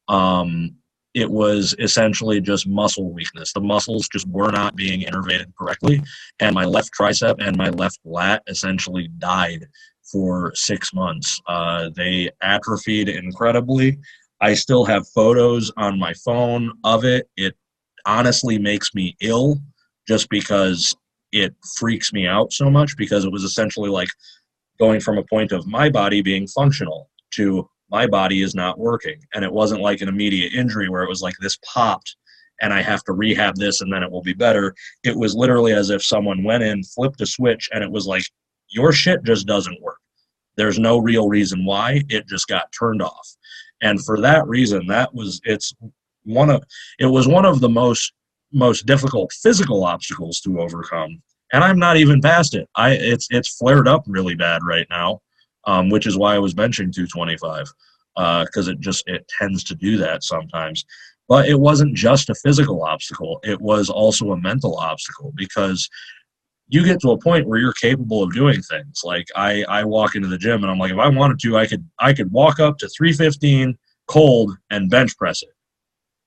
[0.07, 0.75] Um,
[1.13, 3.53] it was essentially just muscle weakness.
[3.53, 6.01] The muscles just were not being innervated correctly,
[6.39, 9.67] and my left tricep and my left lat essentially died
[10.13, 11.41] for six months.
[11.47, 13.97] Uh, they atrophied incredibly.
[14.39, 17.27] I still have photos on my phone of it.
[17.35, 17.55] It
[18.05, 19.57] honestly makes me ill
[20.07, 20.95] just because
[21.31, 24.09] it freaks me out so much because it was essentially like
[24.79, 29.19] going from a point of my body being functional to my body is not working.
[29.33, 32.15] And it wasn't like an immediate injury where it was like this popped
[32.61, 34.75] and I have to rehab this and then it will be better.
[35.03, 38.23] It was literally as if someone went in, flipped a switch, and it was like,
[38.69, 39.97] your shit just doesn't work.
[40.55, 42.01] There's no real reason why.
[42.09, 43.35] It just got turned off.
[43.81, 45.73] And for that reason, that was it's
[46.23, 46.63] one of
[46.99, 48.13] it was one of the most
[48.51, 52.69] most difficult physical obstacles to overcome, and I'm not even past it.
[52.75, 55.21] I it's it's flared up really bad right now,
[55.65, 57.67] um, which is why I was benching 225
[58.15, 60.85] because uh, it just it tends to do that sometimes.
[61.27, 65.89] But it wasn't just a physical obstacle; it was also a mental obstacle because
[66.73, 69.01] you get to a point where you're capable of doing things.
[69.03, 71.67] Like I, I walk into the gym and I'm like, if I wanted to, I
[71.67, 75.49] could, I could walk up to 315 cold and bench press it.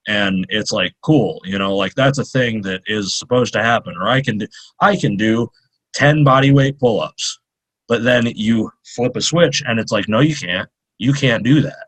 [0.07, 3.97] And it's like cool, you know, like that's a thing that is supposed to happen.
[3.97, 4.47] Or I can do,
[4.81, 5.51] I can do
[5.95, 7.41] 10 body weight pull ups,
[7.89, 10.69] but then you flip a switch and it's like, no, you can't.
[10.99, 11.87] You can't do that.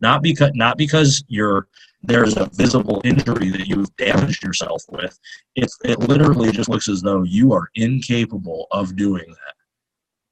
[0.00, 1.68] Not because, not because you're
[2.02, 5.18] there's a visible injury that you've damaged yourself with.
[5.56, 9.54] It, it literally just looks as though you are incapable of doing that.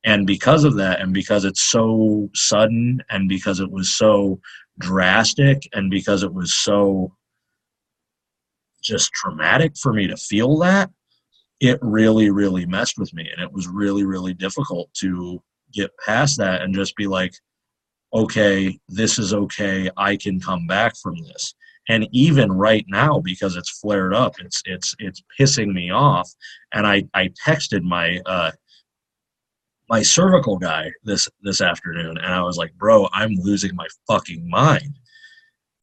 [0.05, 4.41] And because of that, and because it's so sudden, and because it was so
[4.79, 7.13] drastic, and because it was so
[8.83, 10.91] just traumatic for me to feel that,
[11.59, 13.29] it really, really messed with me.
[13.33, 15.43] And it was really, really difficult to
[15.73, 17.35] get past that and just be like,
[18.17, 19.91] okay, this is okay.
[19.97, 21.55] I can come back from this.
[21.89, 26.29] And even right now, because it's flared up, it's it's it's pissing me off.
[26.73, 28.51] And I I texted my uh,
[29.89, 34.49] my cervical guy this this afternoon, and I was like, bro, I'm losing my fucking
[34.49, 34.99] mind.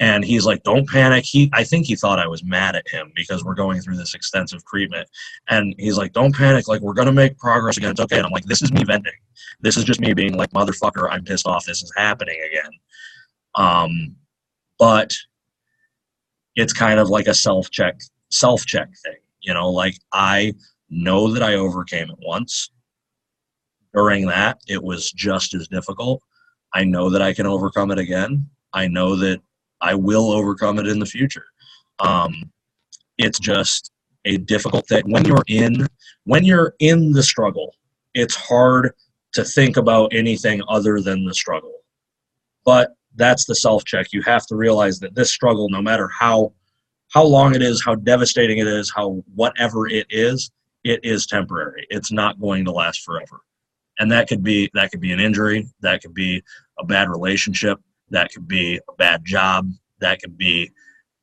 [0.03, 1.23] And he's like, don't panic.
[1.23, 4.13] He I think he thought I was mad at him because we're going through this
[4.13, 5.07] extensive treatment.
[5.47, 6.67] And he's like, don't panic.
[6.67, 7.91] Like we're gonna make progress again.
[7.91, 8.17] It's okay.
[8.17, 9.13] And I'm like, this is me venting.
[9.61, 11.65] This is just me being like, motherfucker, I'm pissed off.
[11.65, 12.71] This is happening again.
[13.55, 14.15] Um,
[14.77, 15.13] but
[16.55, 17.95] it's kind of like a self check
[18.29, 20.51] self check thing you know like i
[20.89, 22.71] know that i overcame it once
[23.93, 26.21] during that it was just as difficult
[26.73, 29.39] i know that i can overcome it again i know that
[29.83, 31.45] i will overcome it in the future.
[31.99, 32.51] Um,
[33.17, 33.91] it's just
[34.25, 35.03] a difficult thing.
[35.11, 35.87] When you're in
[36.23, 37.75] when you're in the struggle
[38.13, 38.93] it's hard
[39.33, 41.73] to think about anything other than the struggle.
[42.65, 46.53] But that's the self check you have to realize that this struggle no matter how
[47.11, 50.49] how long it is, how devastating it is, how whatever it is,
[50.83, 51.85] it is temporary.
[51.91, 53.41] It's not going to last forever.
[53.99, 56.43] And that could be that could be an injury, that could be
[56.79, 57.79] a bad relationship,
[58.13, 60.71] that could be a bad job, that could be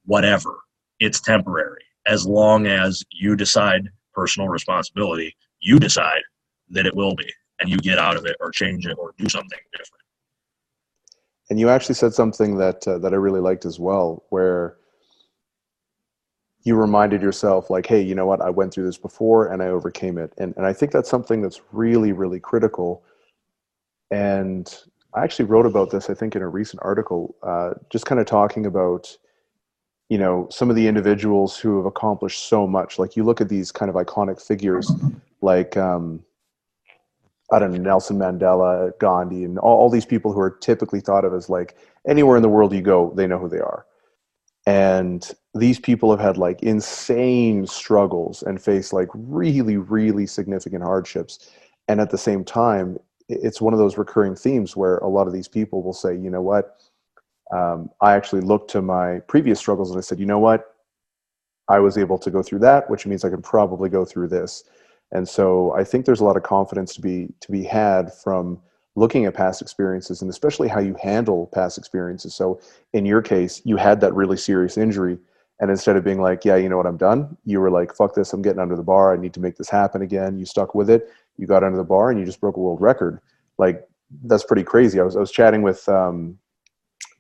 [0.05, 0.59] whatever.
[0.99, 1.83] It's temporary.
[2.07, 6.23] As long as you decide personal responsibility, you decide
[6.71, 9.29] that it will be and you get out of it or change it or do
[9.29, 10.03] something different.
[11.49, 14.77] And you actually said something that uh, that I really liked as well where
[16.63, 19.69] you reminded yourself like hey you know what i went through this before and i
[19.69, 23.03] overcame it and, and i think that's something that's really really critical
[24.11, 24.83] and
[25.15, 28.27] i actually wrote about this i think in a recent article uh, just kind of
[28.27, 29.17] talking about
[30.11, 32.99] you know some of the individuals who have accomplished so much.
[32.99, 34.93] Like you look at these kind of iconic figures
[35.41, 36.23] like um,
[37.53, 41.25] i don't know nelson mandela gandhi and all, all these people who are typically thought
[41.25, 43.87] of as like anywhere in the world you go they know who they are.
[44.67, 51.51] And these people have had like insane struggles and face like really really significant hardships.
[51.89, 52.99] And at the same time
[53.31, 56.31] it's one of those recurring themes where a lot of these people will say you
[56.31, 56.77] know what
[57.53, 60.75] um, i actually looked to my previous struggles and i said you know what
[61.69, 64.65] i was able to go through that which means i can probably go through this
[65.13, 68.61] and so i think there's a lot of confidence to be to be had from
[68.97, 72.35] looking at past experiences and especially how you handle past experiences.
[72.35, 72.61] So
[72.93, 75.19] in your case, you had that really serious injury.
[75.61, 78.15] And instead of being like, yeah, you know what, I'm done, you were like, fuck
[78.15, 79.13] this, I'm getting under the bar.
[79.13, 80.39] I need to make this happen again.
[80.39, 81.09] You stuck with it.
[81.41, 83.21] You got under the bar and you just broke a world record.
[83.59, 83.87] Like,
[84.25, 85.01] that's pretty crazy.
[85.01, 86.39] I was, I was chatting with um,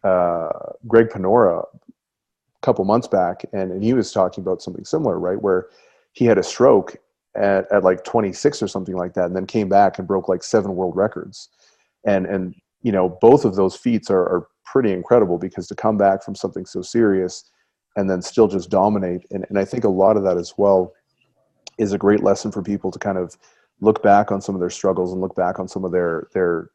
[0.04, 0.48] uh,
[0.86, 5.40] Greg Panora a couple months back, and, and he was talking about something similar, right?
[5.40, 5.68] Where
[6.12, 6.96] he had a stroke
[7.36, 10.42] at, at like 26 or something like that, and then came back and broke like
[10.42, 11.48] seven world records
[12.04, 15.96] and and you know both of those feats are, are pretty incredible because to come
[15.96, 17.50] back from something so serious
[17.96, 20.92] and then still just dominate and, and i think a lot of that as well
[21.78, 23.36] is a great lesson for people to kind of
[23.80, 26.70] look back on some of their struggles and look back on some of their their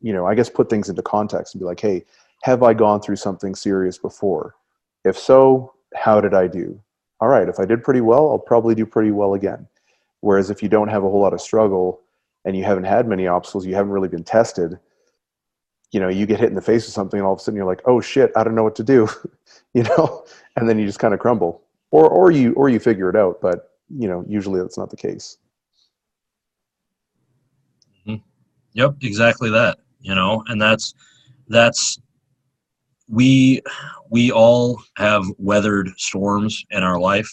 [0.00, 2.04] you know i guess put things into context and be like hey
[2.42, 4.54] have i gone through something serious before
[5.04, 6.80] if so how did i do
[7.20, 9.66] all right if i did pretty well i'll probably do pretty well again
[10.20, 12.00] whereas if you don't have a whole lot of struggle
[12.44, 14.78] and you haven't had many obstacles, you haven't really been tested,
[15.92, 17.56] you know, you get hit in the face with something and all of a sudden
[17.56, 19.08] you're like, oh shit, I don't know what to do,
[19.74, 20.24] you know,
[20.56, 23.40] and then you just kind of crumble or, or you, or you figure it out.
[23.40, 25.38] But, you know, usually that's not the case.
[28.06, 28.16] Mm-hmm.
[28.74, 28.96] Yep.
[29.02, 30.94] Exactly that, you know, and that's,
[31.48, 31.98] that's,
[33.08, 33.60] we,
[34.10, 37.28] we all have weathered storms in our life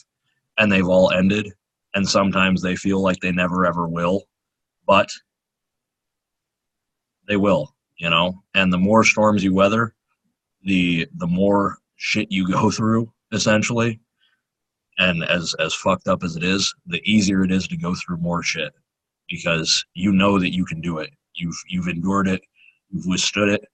[0.58, 1.52] and they've all ended
[1.96, 4.24] and sometimes they feel like they never ever will
[4.88, 5.10] but
[7.28, 9.94] they will you know and the more storms you weather
[10.64, 14.00] the the more shit you go through essentially
[14.98, 18.18] and as as fucked up as it is the easier it is to go through
[18.18, 18.74] more shit
[19.30, 22.42] because you know that you can do it you've you've endured it
[22.92, 23.66] you've withstood it.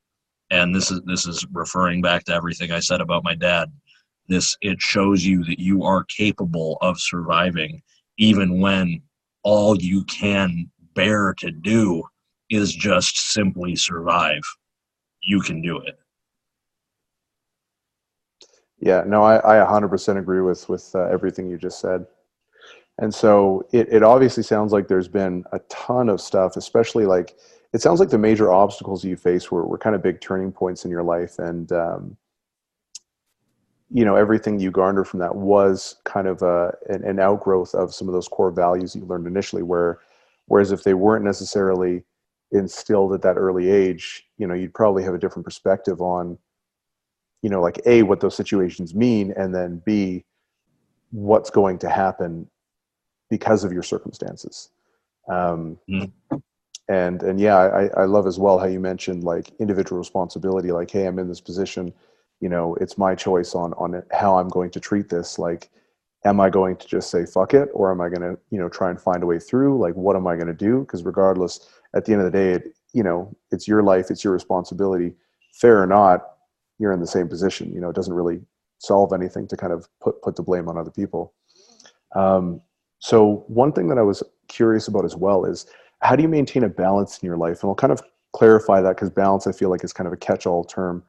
[0.50, 3.72] And this is this is referring back to everything i said about my dad.
[4.30, 7.82] This it shows you that you are capable of surviving
[8.18, 9.02] even when
[9.44, 12.04] all you can bear to do
[12.50, 14.42] is just simply survive.
[15.22, 16.00] You can do it.
[18.80, 22.06] Yeah no i, I 100% agree with with uh, everything you just said
[23.00, 27.36] and so it, it obviously sounds like there's been a ton of stuff especially like
[27.74, 30.86] it sounds like the major obstacles you face were, were kind of big turning points
[30.86, 31.38] in your life.
[31.38, 32.18] And um,
[33.90, 37.94] you know everything you garner from that was kind of a, an, an, outgrowth of
[37.94, 40.00] some of those core values you learned initially where
[40.48, 42.04] whereas if they weren't necessarily
[42.52, 46.38] instilled at that early age you know you'd probably have a different perspective on
[47.42, 50.26] you know like a what those situations mean and then b
[51.12, 52.50] what's going to happen
[53.30, 54.70] because of your circumstances.
[55.30, 56.38] Um, mm-hmm.
[56.88, 60.90] and and yeah I, I love as well how you mentioned like individual responsibility like
[60.90, 61.94] hey i'm in this position
[62.40, 65.38] you know it's my choice on on how i'm going to treat this.
[65.38, 65.70] Like
[66.26, 68.70] am i going to just say fuck it or am i going to you know
[68.70, 69.78] try and find a way through?
[69.78, 70.80] Like what am i going to do?
[70.82, 74.24] Because regardless at the end of the day it, you know it's your life it's
[74.24, 75.14] your responsibility.
[75.54, 76.22] Fair or not
[76.80, 78.40] you're in the same position you know it doesn't really
[78.80, 81.34] solve anything to kind of put put the blame on other people.
[82.16, 82.62] Um,
[83.00, 85.66] so one thing that i was curious about as well is
[86.02, 87.62] how do you maintain a balance in your life?
[87.62, 88.02] And i'll kind of
[88.34, 91.04] clarify that because balance i feel like is kind of a catch-all term.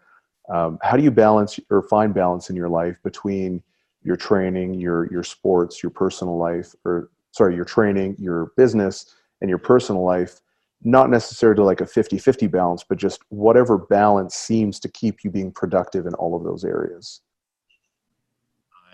[0.52, 3.62] Um, how do you balance or find balance in your life between
[4.02, 9.48] your training your your sports your personal life or sorry your training your business and
[9.48, 10.40] your personal life?
[10.84, 15.52] Not necessarily like a 50-50 balance but just whatever balance seems to keep you being
[15.52, 17.20] productive in all of those areas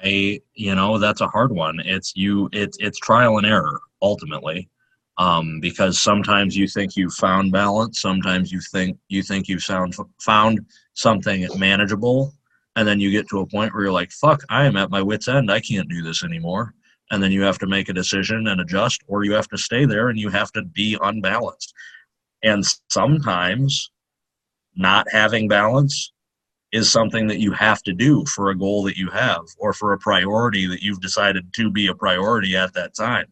[0.02, 1.80] i you know that's a hard one.
[1.84, 4.68] It's you it's it's trial and error ultimately.
[5.16, 9.94] Um, because sometimes you think you've found balance sometimes you think you think you've found
[10.20, 12.34] found something manageable
[12.74, 15.00] and then you get to a point where you're like fuck i am at my
[15.00, 15.52] wits end.
[15.52, 16.74] I can't do this anymore.
[17.12, 19.84] And then you have to make a decision and adjust or you have to stay
[19.84, 21.72] there and you have to be unbalanced.
[22.42, 23.90] And sometimes
[24.74, 26.12] not having balance
[26.74, 29.92] is something that you have to do for a goal that you have or for
[29.92, 33.26] a priority that you've decided to be a priority at that time.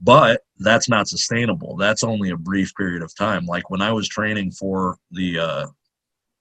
[0.00, 1.76] But that's not sustainable.
[1.76, 3.44] That's only a brief period of time.
[3.44, 5.66] Like when i was training for the uh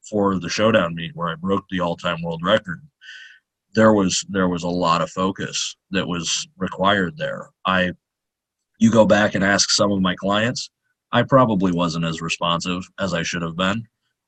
[0.09, 2.79] for the showdown meet where i broke the all-time world record
[3.75, 7.49] there was there was a lot of focus that was required there.
[7.65, 7.91] I
[8.79, 10.69] you go back and ask some of my clients
[11.11, 13.85] i probably wasn't as responsive as i should have been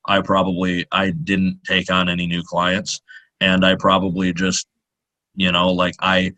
[0.07, 3.01] i probably i didn't take on any new clients
[3.41, 4.67] and i probably just
[5.35, 6.31] you know like i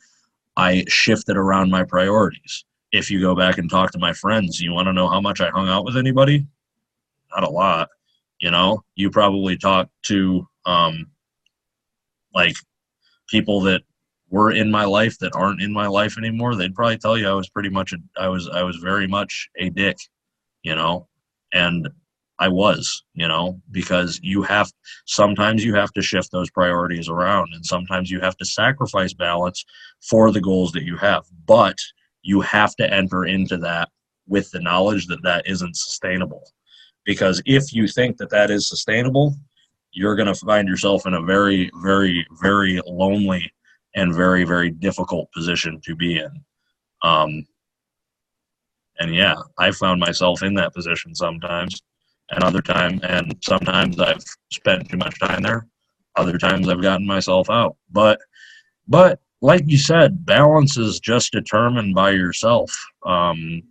[0.58, 4.74] i shifted around my priorities if you go back and talk to my friends, you
[4.74, 6.46] want to know how much I hung out with anybody?
[7.32, 7.90] Not a lot.
[8.40, 11.08] You know, you probably talk to um,
[12.34, 12.56] like
[13.30, 13.82] people that
[14.30, 16.56] were in my life that aren't in my life anymore.
[16.56, 19.50] They'd probably tell you I was pretty much a, I was I was very much
[19.58, 19.98] a dick,
[20.64, 21.08] you know,
[21.54, 21.90] and
[22.40, 24.72] I was, you know, because you have
[25.06, 29.66] sometimes you have to shift those priorities around and sometimes you have to sacrifice balance
[30.02, 31.26] for the goals that you have.
[31.46, 31.78] But
[32.22, 33.90] you have to enter into that
[34.28, 36.44] with the knowledge that that isn't sustainable.
[37.06, 39.36] Because if you think that that is sustainable,
[39.92, 43.52] you're going to find yourself in a very, very, very lonely
[43.96, 46.32] and very, very difficult position to be in.
[47.02, 47.46] Um,
[49.00, 51.82] and yeah, I found myself in that position sometimes,
[52.32, 55.68] and other time, and sometimes I've spent too much time there.
[56.16, 57.76] Other times I've gotten myself out.
[57.92, 58.20] But,
[58.88, 62.72] but like you said, balance is just determined by yourself.
[63.06, 63.64] Um,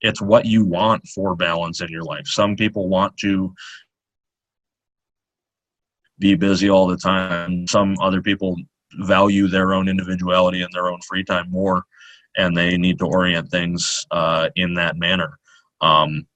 [0.00, 2.26] it's what you want for balance in your life.
[2.26, 3.54] Some people want to
[6.18, 7.66] be busy all the time.
[7.66, 8.56] Some other people
[8.94, 11.84] value their own individuality and their own free time more,
[12.36, 15.38] and they need to orient things uh, in that manner.
[15.80, 16.26] Um,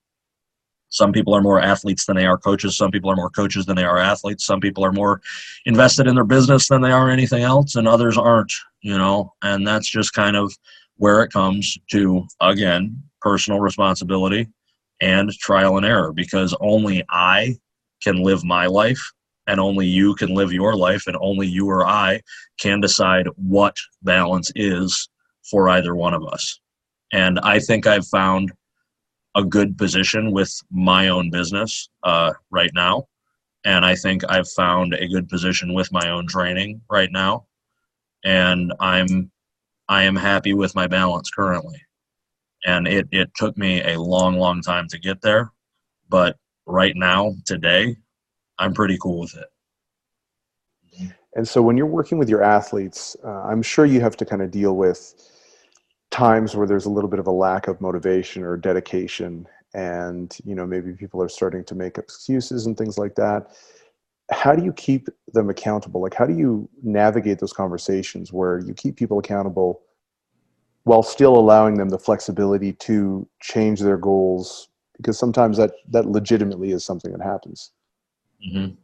[0.95, 2.77] some people are more athletes than they are coaches.
[2.77, 4.47] Some people are more coaches than they are athletes.
[4.47, 5.21] Some people are more
[5.67, 9.67] invested in their business than they are anything else, and others aren't, you know, and
[9.67, 10.57] that's just kind of
[10.99, 14.47] where it comes to, again, personal responsibility
[15.01, 17.57] and trial and error because only I
[18.01, 19.03] can live my life
[19.49, 22.21] and only you can live your life and only you or I
[22.61, 25.09] can decide what balance is
[25.51, 26.61] for either one of us.
[27.13, 28.53] And I think I've found
[29.35, 33.07] a good position with my own business uh, right now.
[33.65, 37.47] And I think I've found a good position with my own training right now.
[38.25, 39.31] And I'm
[39.89, 41.81] I am happy with my balance currently.
[42.65, 45.53] And it, it took me a long, long time to get there.
[46.09, 47.97] But right now, today,
[48.59, 49.49] I'm pretty cool with it.
[51.37, 54.41] And so when you're working with your athletes, uh, I'm sure you have to kind
[54.41, 55.15] of deal with
[56.15, 60.55] times where there's a little bit of a lack of motivation or dedication and you
[60.55, 63.51] know maybe people are starting to make excuses and things like that
[64.31, 66.01] how do you keep them accountable?
[66.01, 69.83] Like how do you navigate those conversations where you keep people accountable
[70.85, 74.69] while still allowing them the flexibility to change their goals?
[74.97, 77.73] Because sometimes that that legitimately is something that happens.
[78.47, 78.75] Mm-hmm.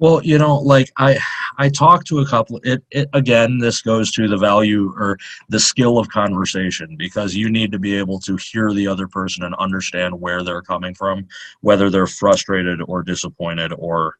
[0.00, 1.16] Well you know like i
[1.58, 5.16] i talked to a couple it, it again this goes to the value or
[5.48, 9.44] the skill of conversation because you need to be able to hear the other person
[9.44, 11.26] and understand where they're coming from
[11.60, 14.16] whether they're frustrated or disappointed or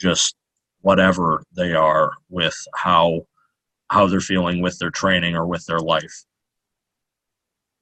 [0.00, 0.36] just
[0.82, 3.26] whatever they are with how
[3.90, 6.24] how they're feeling with their training or with their life.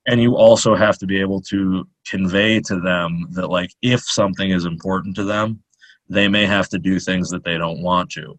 [0.06, 4.50] And you also have to be able to convey to them that like if something
[4.50, 5.63] is important to them
[6.08, 8.38] they may have to do things that they don't want to.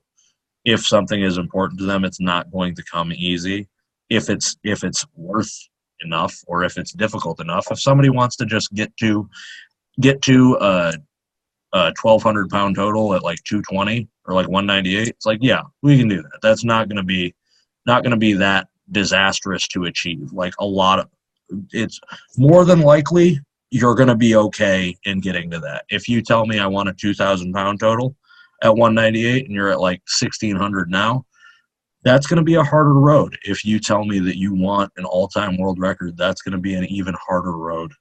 [0.63, 3.67] If something is important to them it's not going to come easy.
[4.09, 5.51] If it's if it's worth
[6.01, 9.29] enough or if it's difficult enough if somebody wants to just get to
[10.01, 10.93] get to a,
[11.73, 16.07] a 1200 pound total at like 220 or like 198 it's like yeah we can
[16.07, 16.39] do that.
[16.41, 17.33] That's not going to be
[17.85, 21.07] not going to be that disastrous to achieve like a lot of
[21.71, 21.99] it's
[22.37, 23.39] more than likely
[23.71, 25.85] you're going to be okay in getting to that.
[25.89, 28.15] If you tell me I want a 2,000 pound total
[28.63, 31.25] at 198 and you're at like 1,600 now,
[32.03, 33.37] that's going to be a harder road.
[33.43, 36.59] If you tell me that you want an all time world record, that's going to
[36.59, 37.91] be an even harder road.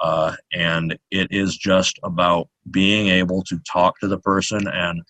[0.00, 5.02] Uh, and it is just about being able to talk to the person and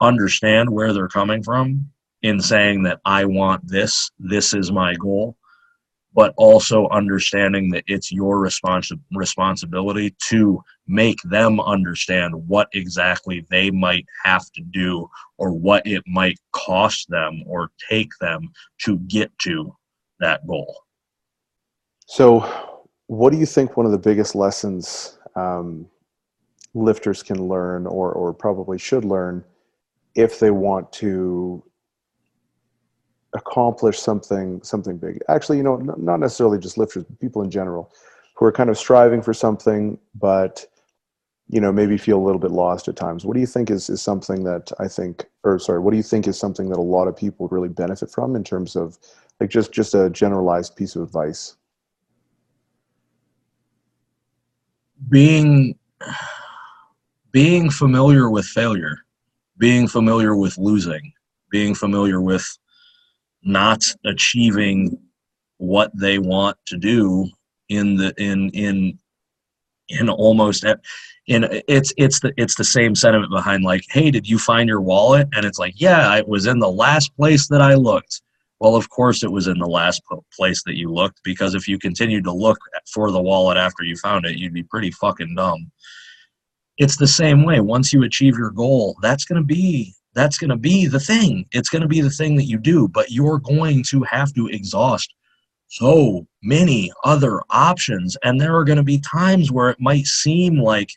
[0.00, 1.88] understand where they're coming from
[2.22, 5.36] in saying that I want this, this is my goal
[6.14, 13.70] but also understanding that it's your responsi- responsibility to make them understand what exactly they
[13.70, 15.08] might have to do
[15.38, 18.48] or what it might cost them or take them
[18.78, 19.74] to get to
[20.20, 20.76] that goal.
[22.06, 25.86] So, what do you think one of the biggest lessons um,
[26.74, 29.44] lifters can learn or, or probably should learn
[30.14, 31.62] if they want to
[33.34, 35.20] accomplish something something big.
[35.28, 37.92] Actually you know not necessarily just lifters but people in general
[38.36, 40.64] who are kind of striving for something but
[41.48, 43.24] you know maybe feel a little bit lost at times.
[43.24, 46.02] What do you think is, is something that i think or sorry what do you
[46.02, 48.98] think is something that a lot of people would really benefit from in terms of
[49.40, 51.56] like just just a generalized piece of advice?
[55.08, 55.76] Being
[57.32, 58.98] being familiar with failure
[59.58, 61.12] being familiar with losing
[61.50, 62.58] being familiar with
[63.44, 64.98] not achieving
[65.58, 67.28] what they want to do
[67.68, 68.98] in the in in
[69.88, 70.64] in almost
[71.26, 74.80] in it's it's the it's the same sentiment behind like hey did you find your
[74.80, 75.28] wallet?
[75.34, 78.22] And it's like yeah it was in the last place that i looked.
[78.60, 80.02] Well of course it was in the last
[80.36, 82.58] place that you looked because if you continued to look
[82.92, 85.70] for the wallet after you found it you'd be pretty fucking dumb.
[86.76, 87.60] It's the same way.
[87.60, 91.46] Once you achieve your goal that's going to be that's going to be the thing.
[91.52, 94.48] It's going to be the thing that you do, but you're going to have to
[94.48, 95.12] exhaust
[95.68, 98.16] so many other options.
[98.22, 100.90] And there are going to be times where it might seem like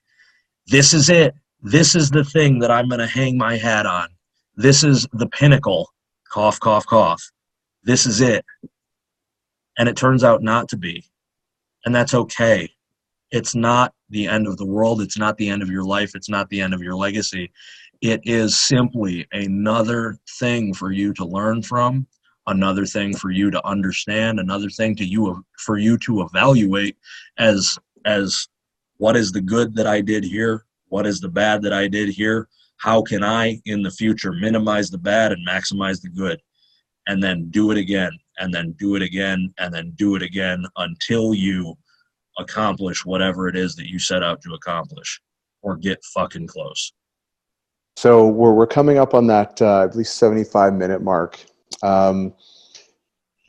[0.67, 1.33] this is it.
[1.61, 4.09] This is the thing that I'm going to hang my hat on.
[4.55, 5.89] This is the pinnacle.
[6.31, 7.23] Cough, cough, cough.
[7.83, 8.45] This is it.
[9.77, 11.03] And it turns out not to be.
[11.85, 12.69] And that's okay.
[13.31, 15.01] It's not the end of the world.
[15.01, 16.15] It's not the end of your life.
[16.15, 17.51] It's not the end of your legacy.
[18.01, 22.05] It is simply another thing for you to learn from,
[22.45, 26.97] another thing for you to understand, another thing to you for you to evaluate
[27.37, 28.47] as as
[28.97, 32.09] what is the good that I did here, what is the bad that I did
[32.09, 36.39] here, how can I in the future minimize the bad and maximize the good,
[37.07, 40.65] and then do it again, and then do it again, and then do it again
[40.77, 41.75] until you
[42.37, 45.19] accomplish whatever it is that you set out to accomplish
[45.63, 46.93] or get fucking close.
[47.97, 51.43] So we're, we're coming up on that uh, at least 75 minute mark.
[51.81, 52.31] Um,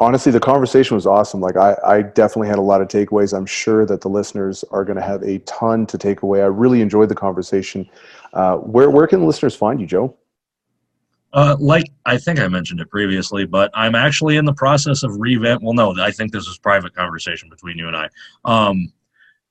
[0.01, 1.43] honestly, the conversation was awesome.
[1.43, 3.37] Like I, I definitely had a lot of takeaways.
[3.37, 6.41] I'm sure that the listeners are going to have a ton to take away.
[6.41, 7.91] I really enjoyed the conversation.
[8.33, 10.17] Uh, where where can listeners find you, Joe?
[11.35, 15.15] Uh, like I think I mentioned it previously, but I'm actually in the process of
[15.21, 15.63] revamp.
[15.63, 18.09] Well, no, I think this is private conversation between you and I.
[18.47, 18.95] Um,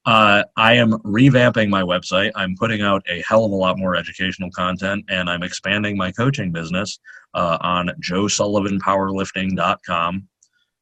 [0.07, 2.31] uh, I am revamping my website.
[2.33, 6.13] I'm putting out a hell of a lot more educational content, and I'm expanding my
[6.13, 6.97] coaching business
[7.33, 10.27] uh, on joesullivanpowerlifting.com.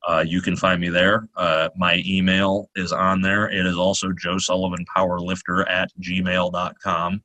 [0.07, 1.27] Uh, you can find me there.
[1.35, 3.49] Uh, my email is on there.
[3.49, 7.23] It is also Joe Sullivan Powerlifter at gmail.com.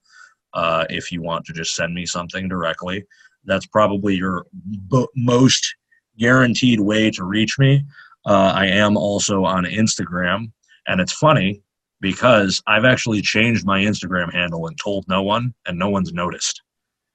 [0.54, 3.04] Uh, if you want to just send me something directly,
[3.44, 4.46] that's probably your
[4.90, 5.74] b- most
[6.18, 7.84] guaranteed way to reach me.
[8.24, 10.50] Uh, I am also on Instagram,
[10.86, 11.60] and it's funny
[12.00, 16.62] because I've actually changed my Instagram handle and told no one, and no one's noticed.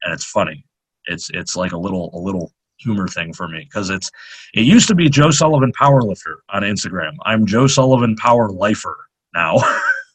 [0.04, 0.66] And it's funny.
[1.06, 4.12] It's it's like a little a little humor thing for me because it's
[4.54, 7.14] it used to be Joe Sullivan Powerlifter on Instagram.
[7.24, 8.98] I'm Joe Sullivan Power Lifer
[9.34, 9.58] now,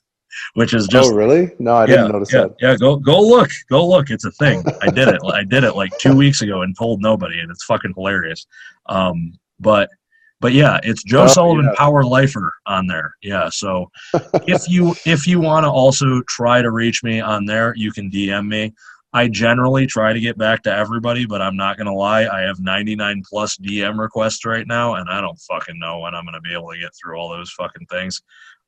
[0.55, 1.53] which is just oh really?
[1.59, 2.57] No, I didn't notice yeah, that.
[2.61, 4.11] Yeah, go go look, go look.
[4.11, 4.65] It's a thing.
[4.83, 5.21] I did it.
[5.33, 8.47] I did it like two weeks ago and told nobody, and it's fucking hilarious.
[8.87, 9.91] Um, but
[10.41, 11.75] but yeah, it's Joe Oh, Sullivan yeah.
[11.77, 13.15] Power Lifer on there.
[13.23, 13.91] Yeah, so
[14.47, 18.11] if you if you want to also try to reach me on there, you can
[18.11, 18.75] DM me.
[19.13, 22.61] I generally try to get back to everybody, but I'm not gonna lie, I have
[22.61, 26.53] 99 plus DM requests right now, and I don't fucking know when I'm gonna be
[26.55, 28.23] able to get through all those fucking things.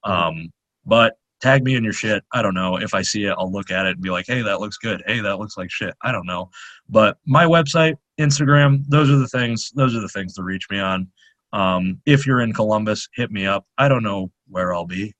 [0.05, 0.53] Um,
[0.85, 2.23] but tag me in your shit.
[2.33, 2.77] I don't know.
[2.77, 5.03] If I see it, I'll look at it and be like, hey, that looks good.
[5.07, 5.95] Hey, that looks like shit.
[6.03, 6.51] I don't know.
[6.89, 9.71] But my website, Instagram, those are the things.
[9.75, 11.09] Those are the things to reach me on.
[11.53, 13.67] Um, if you're in Columbus, hit me up.
[13.79, 15.15] I don't know where I'll be.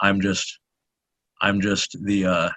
[0.00, 0.60] I'm just,
[1.40, 2.50] I'm just the, uh,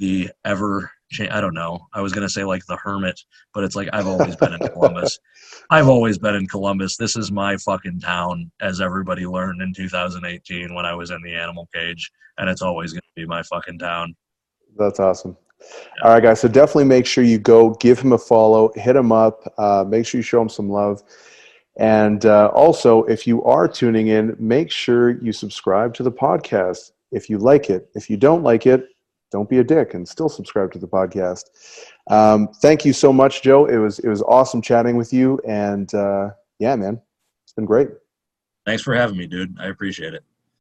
[0.00, 0.90] the ever.
[1.12, 1.86] Cha- I don't know.
[1.92, 3.20] I was gonna say like the hermit,
[3.52, 5.18] but it's like I've always been in Columbus.
[5.70, 6.96] I've always been in Columbus.
[6.96, 11.34] This is my fucking town, as everybody learned in 2018 when I was in the
[11.34, 14.16] animal cage, and it's always gonna be my fucking town.
[14.76, 15.36] That's awesome.
[16.02, 16.40] All right, guys.
[16.40, 20.06] So definitely make sure you go give him a follow, hit him up, uh, make
[20.06, 21.02] sure you show him some love.
[21.78, 26.92] And uh, also, if you are tuning in, make sure you subscribe to the podcast
[27.12, 27.88] if you like it.
[27.94, 28.88] If you don't like it,
[29.30, 31.44] don't be a dick and still subscribe to the podcast.
[32.10, 33.66] Um, thank you so much, Joe.
[33.66, 37.00] It was it was awesome chatting with you, and uh, yeah, man,
[37.44, 37.88] it's been great.
[38.66, 39.56] Thanks for having me, dude.
[39.58, 40.24] I appreciate it.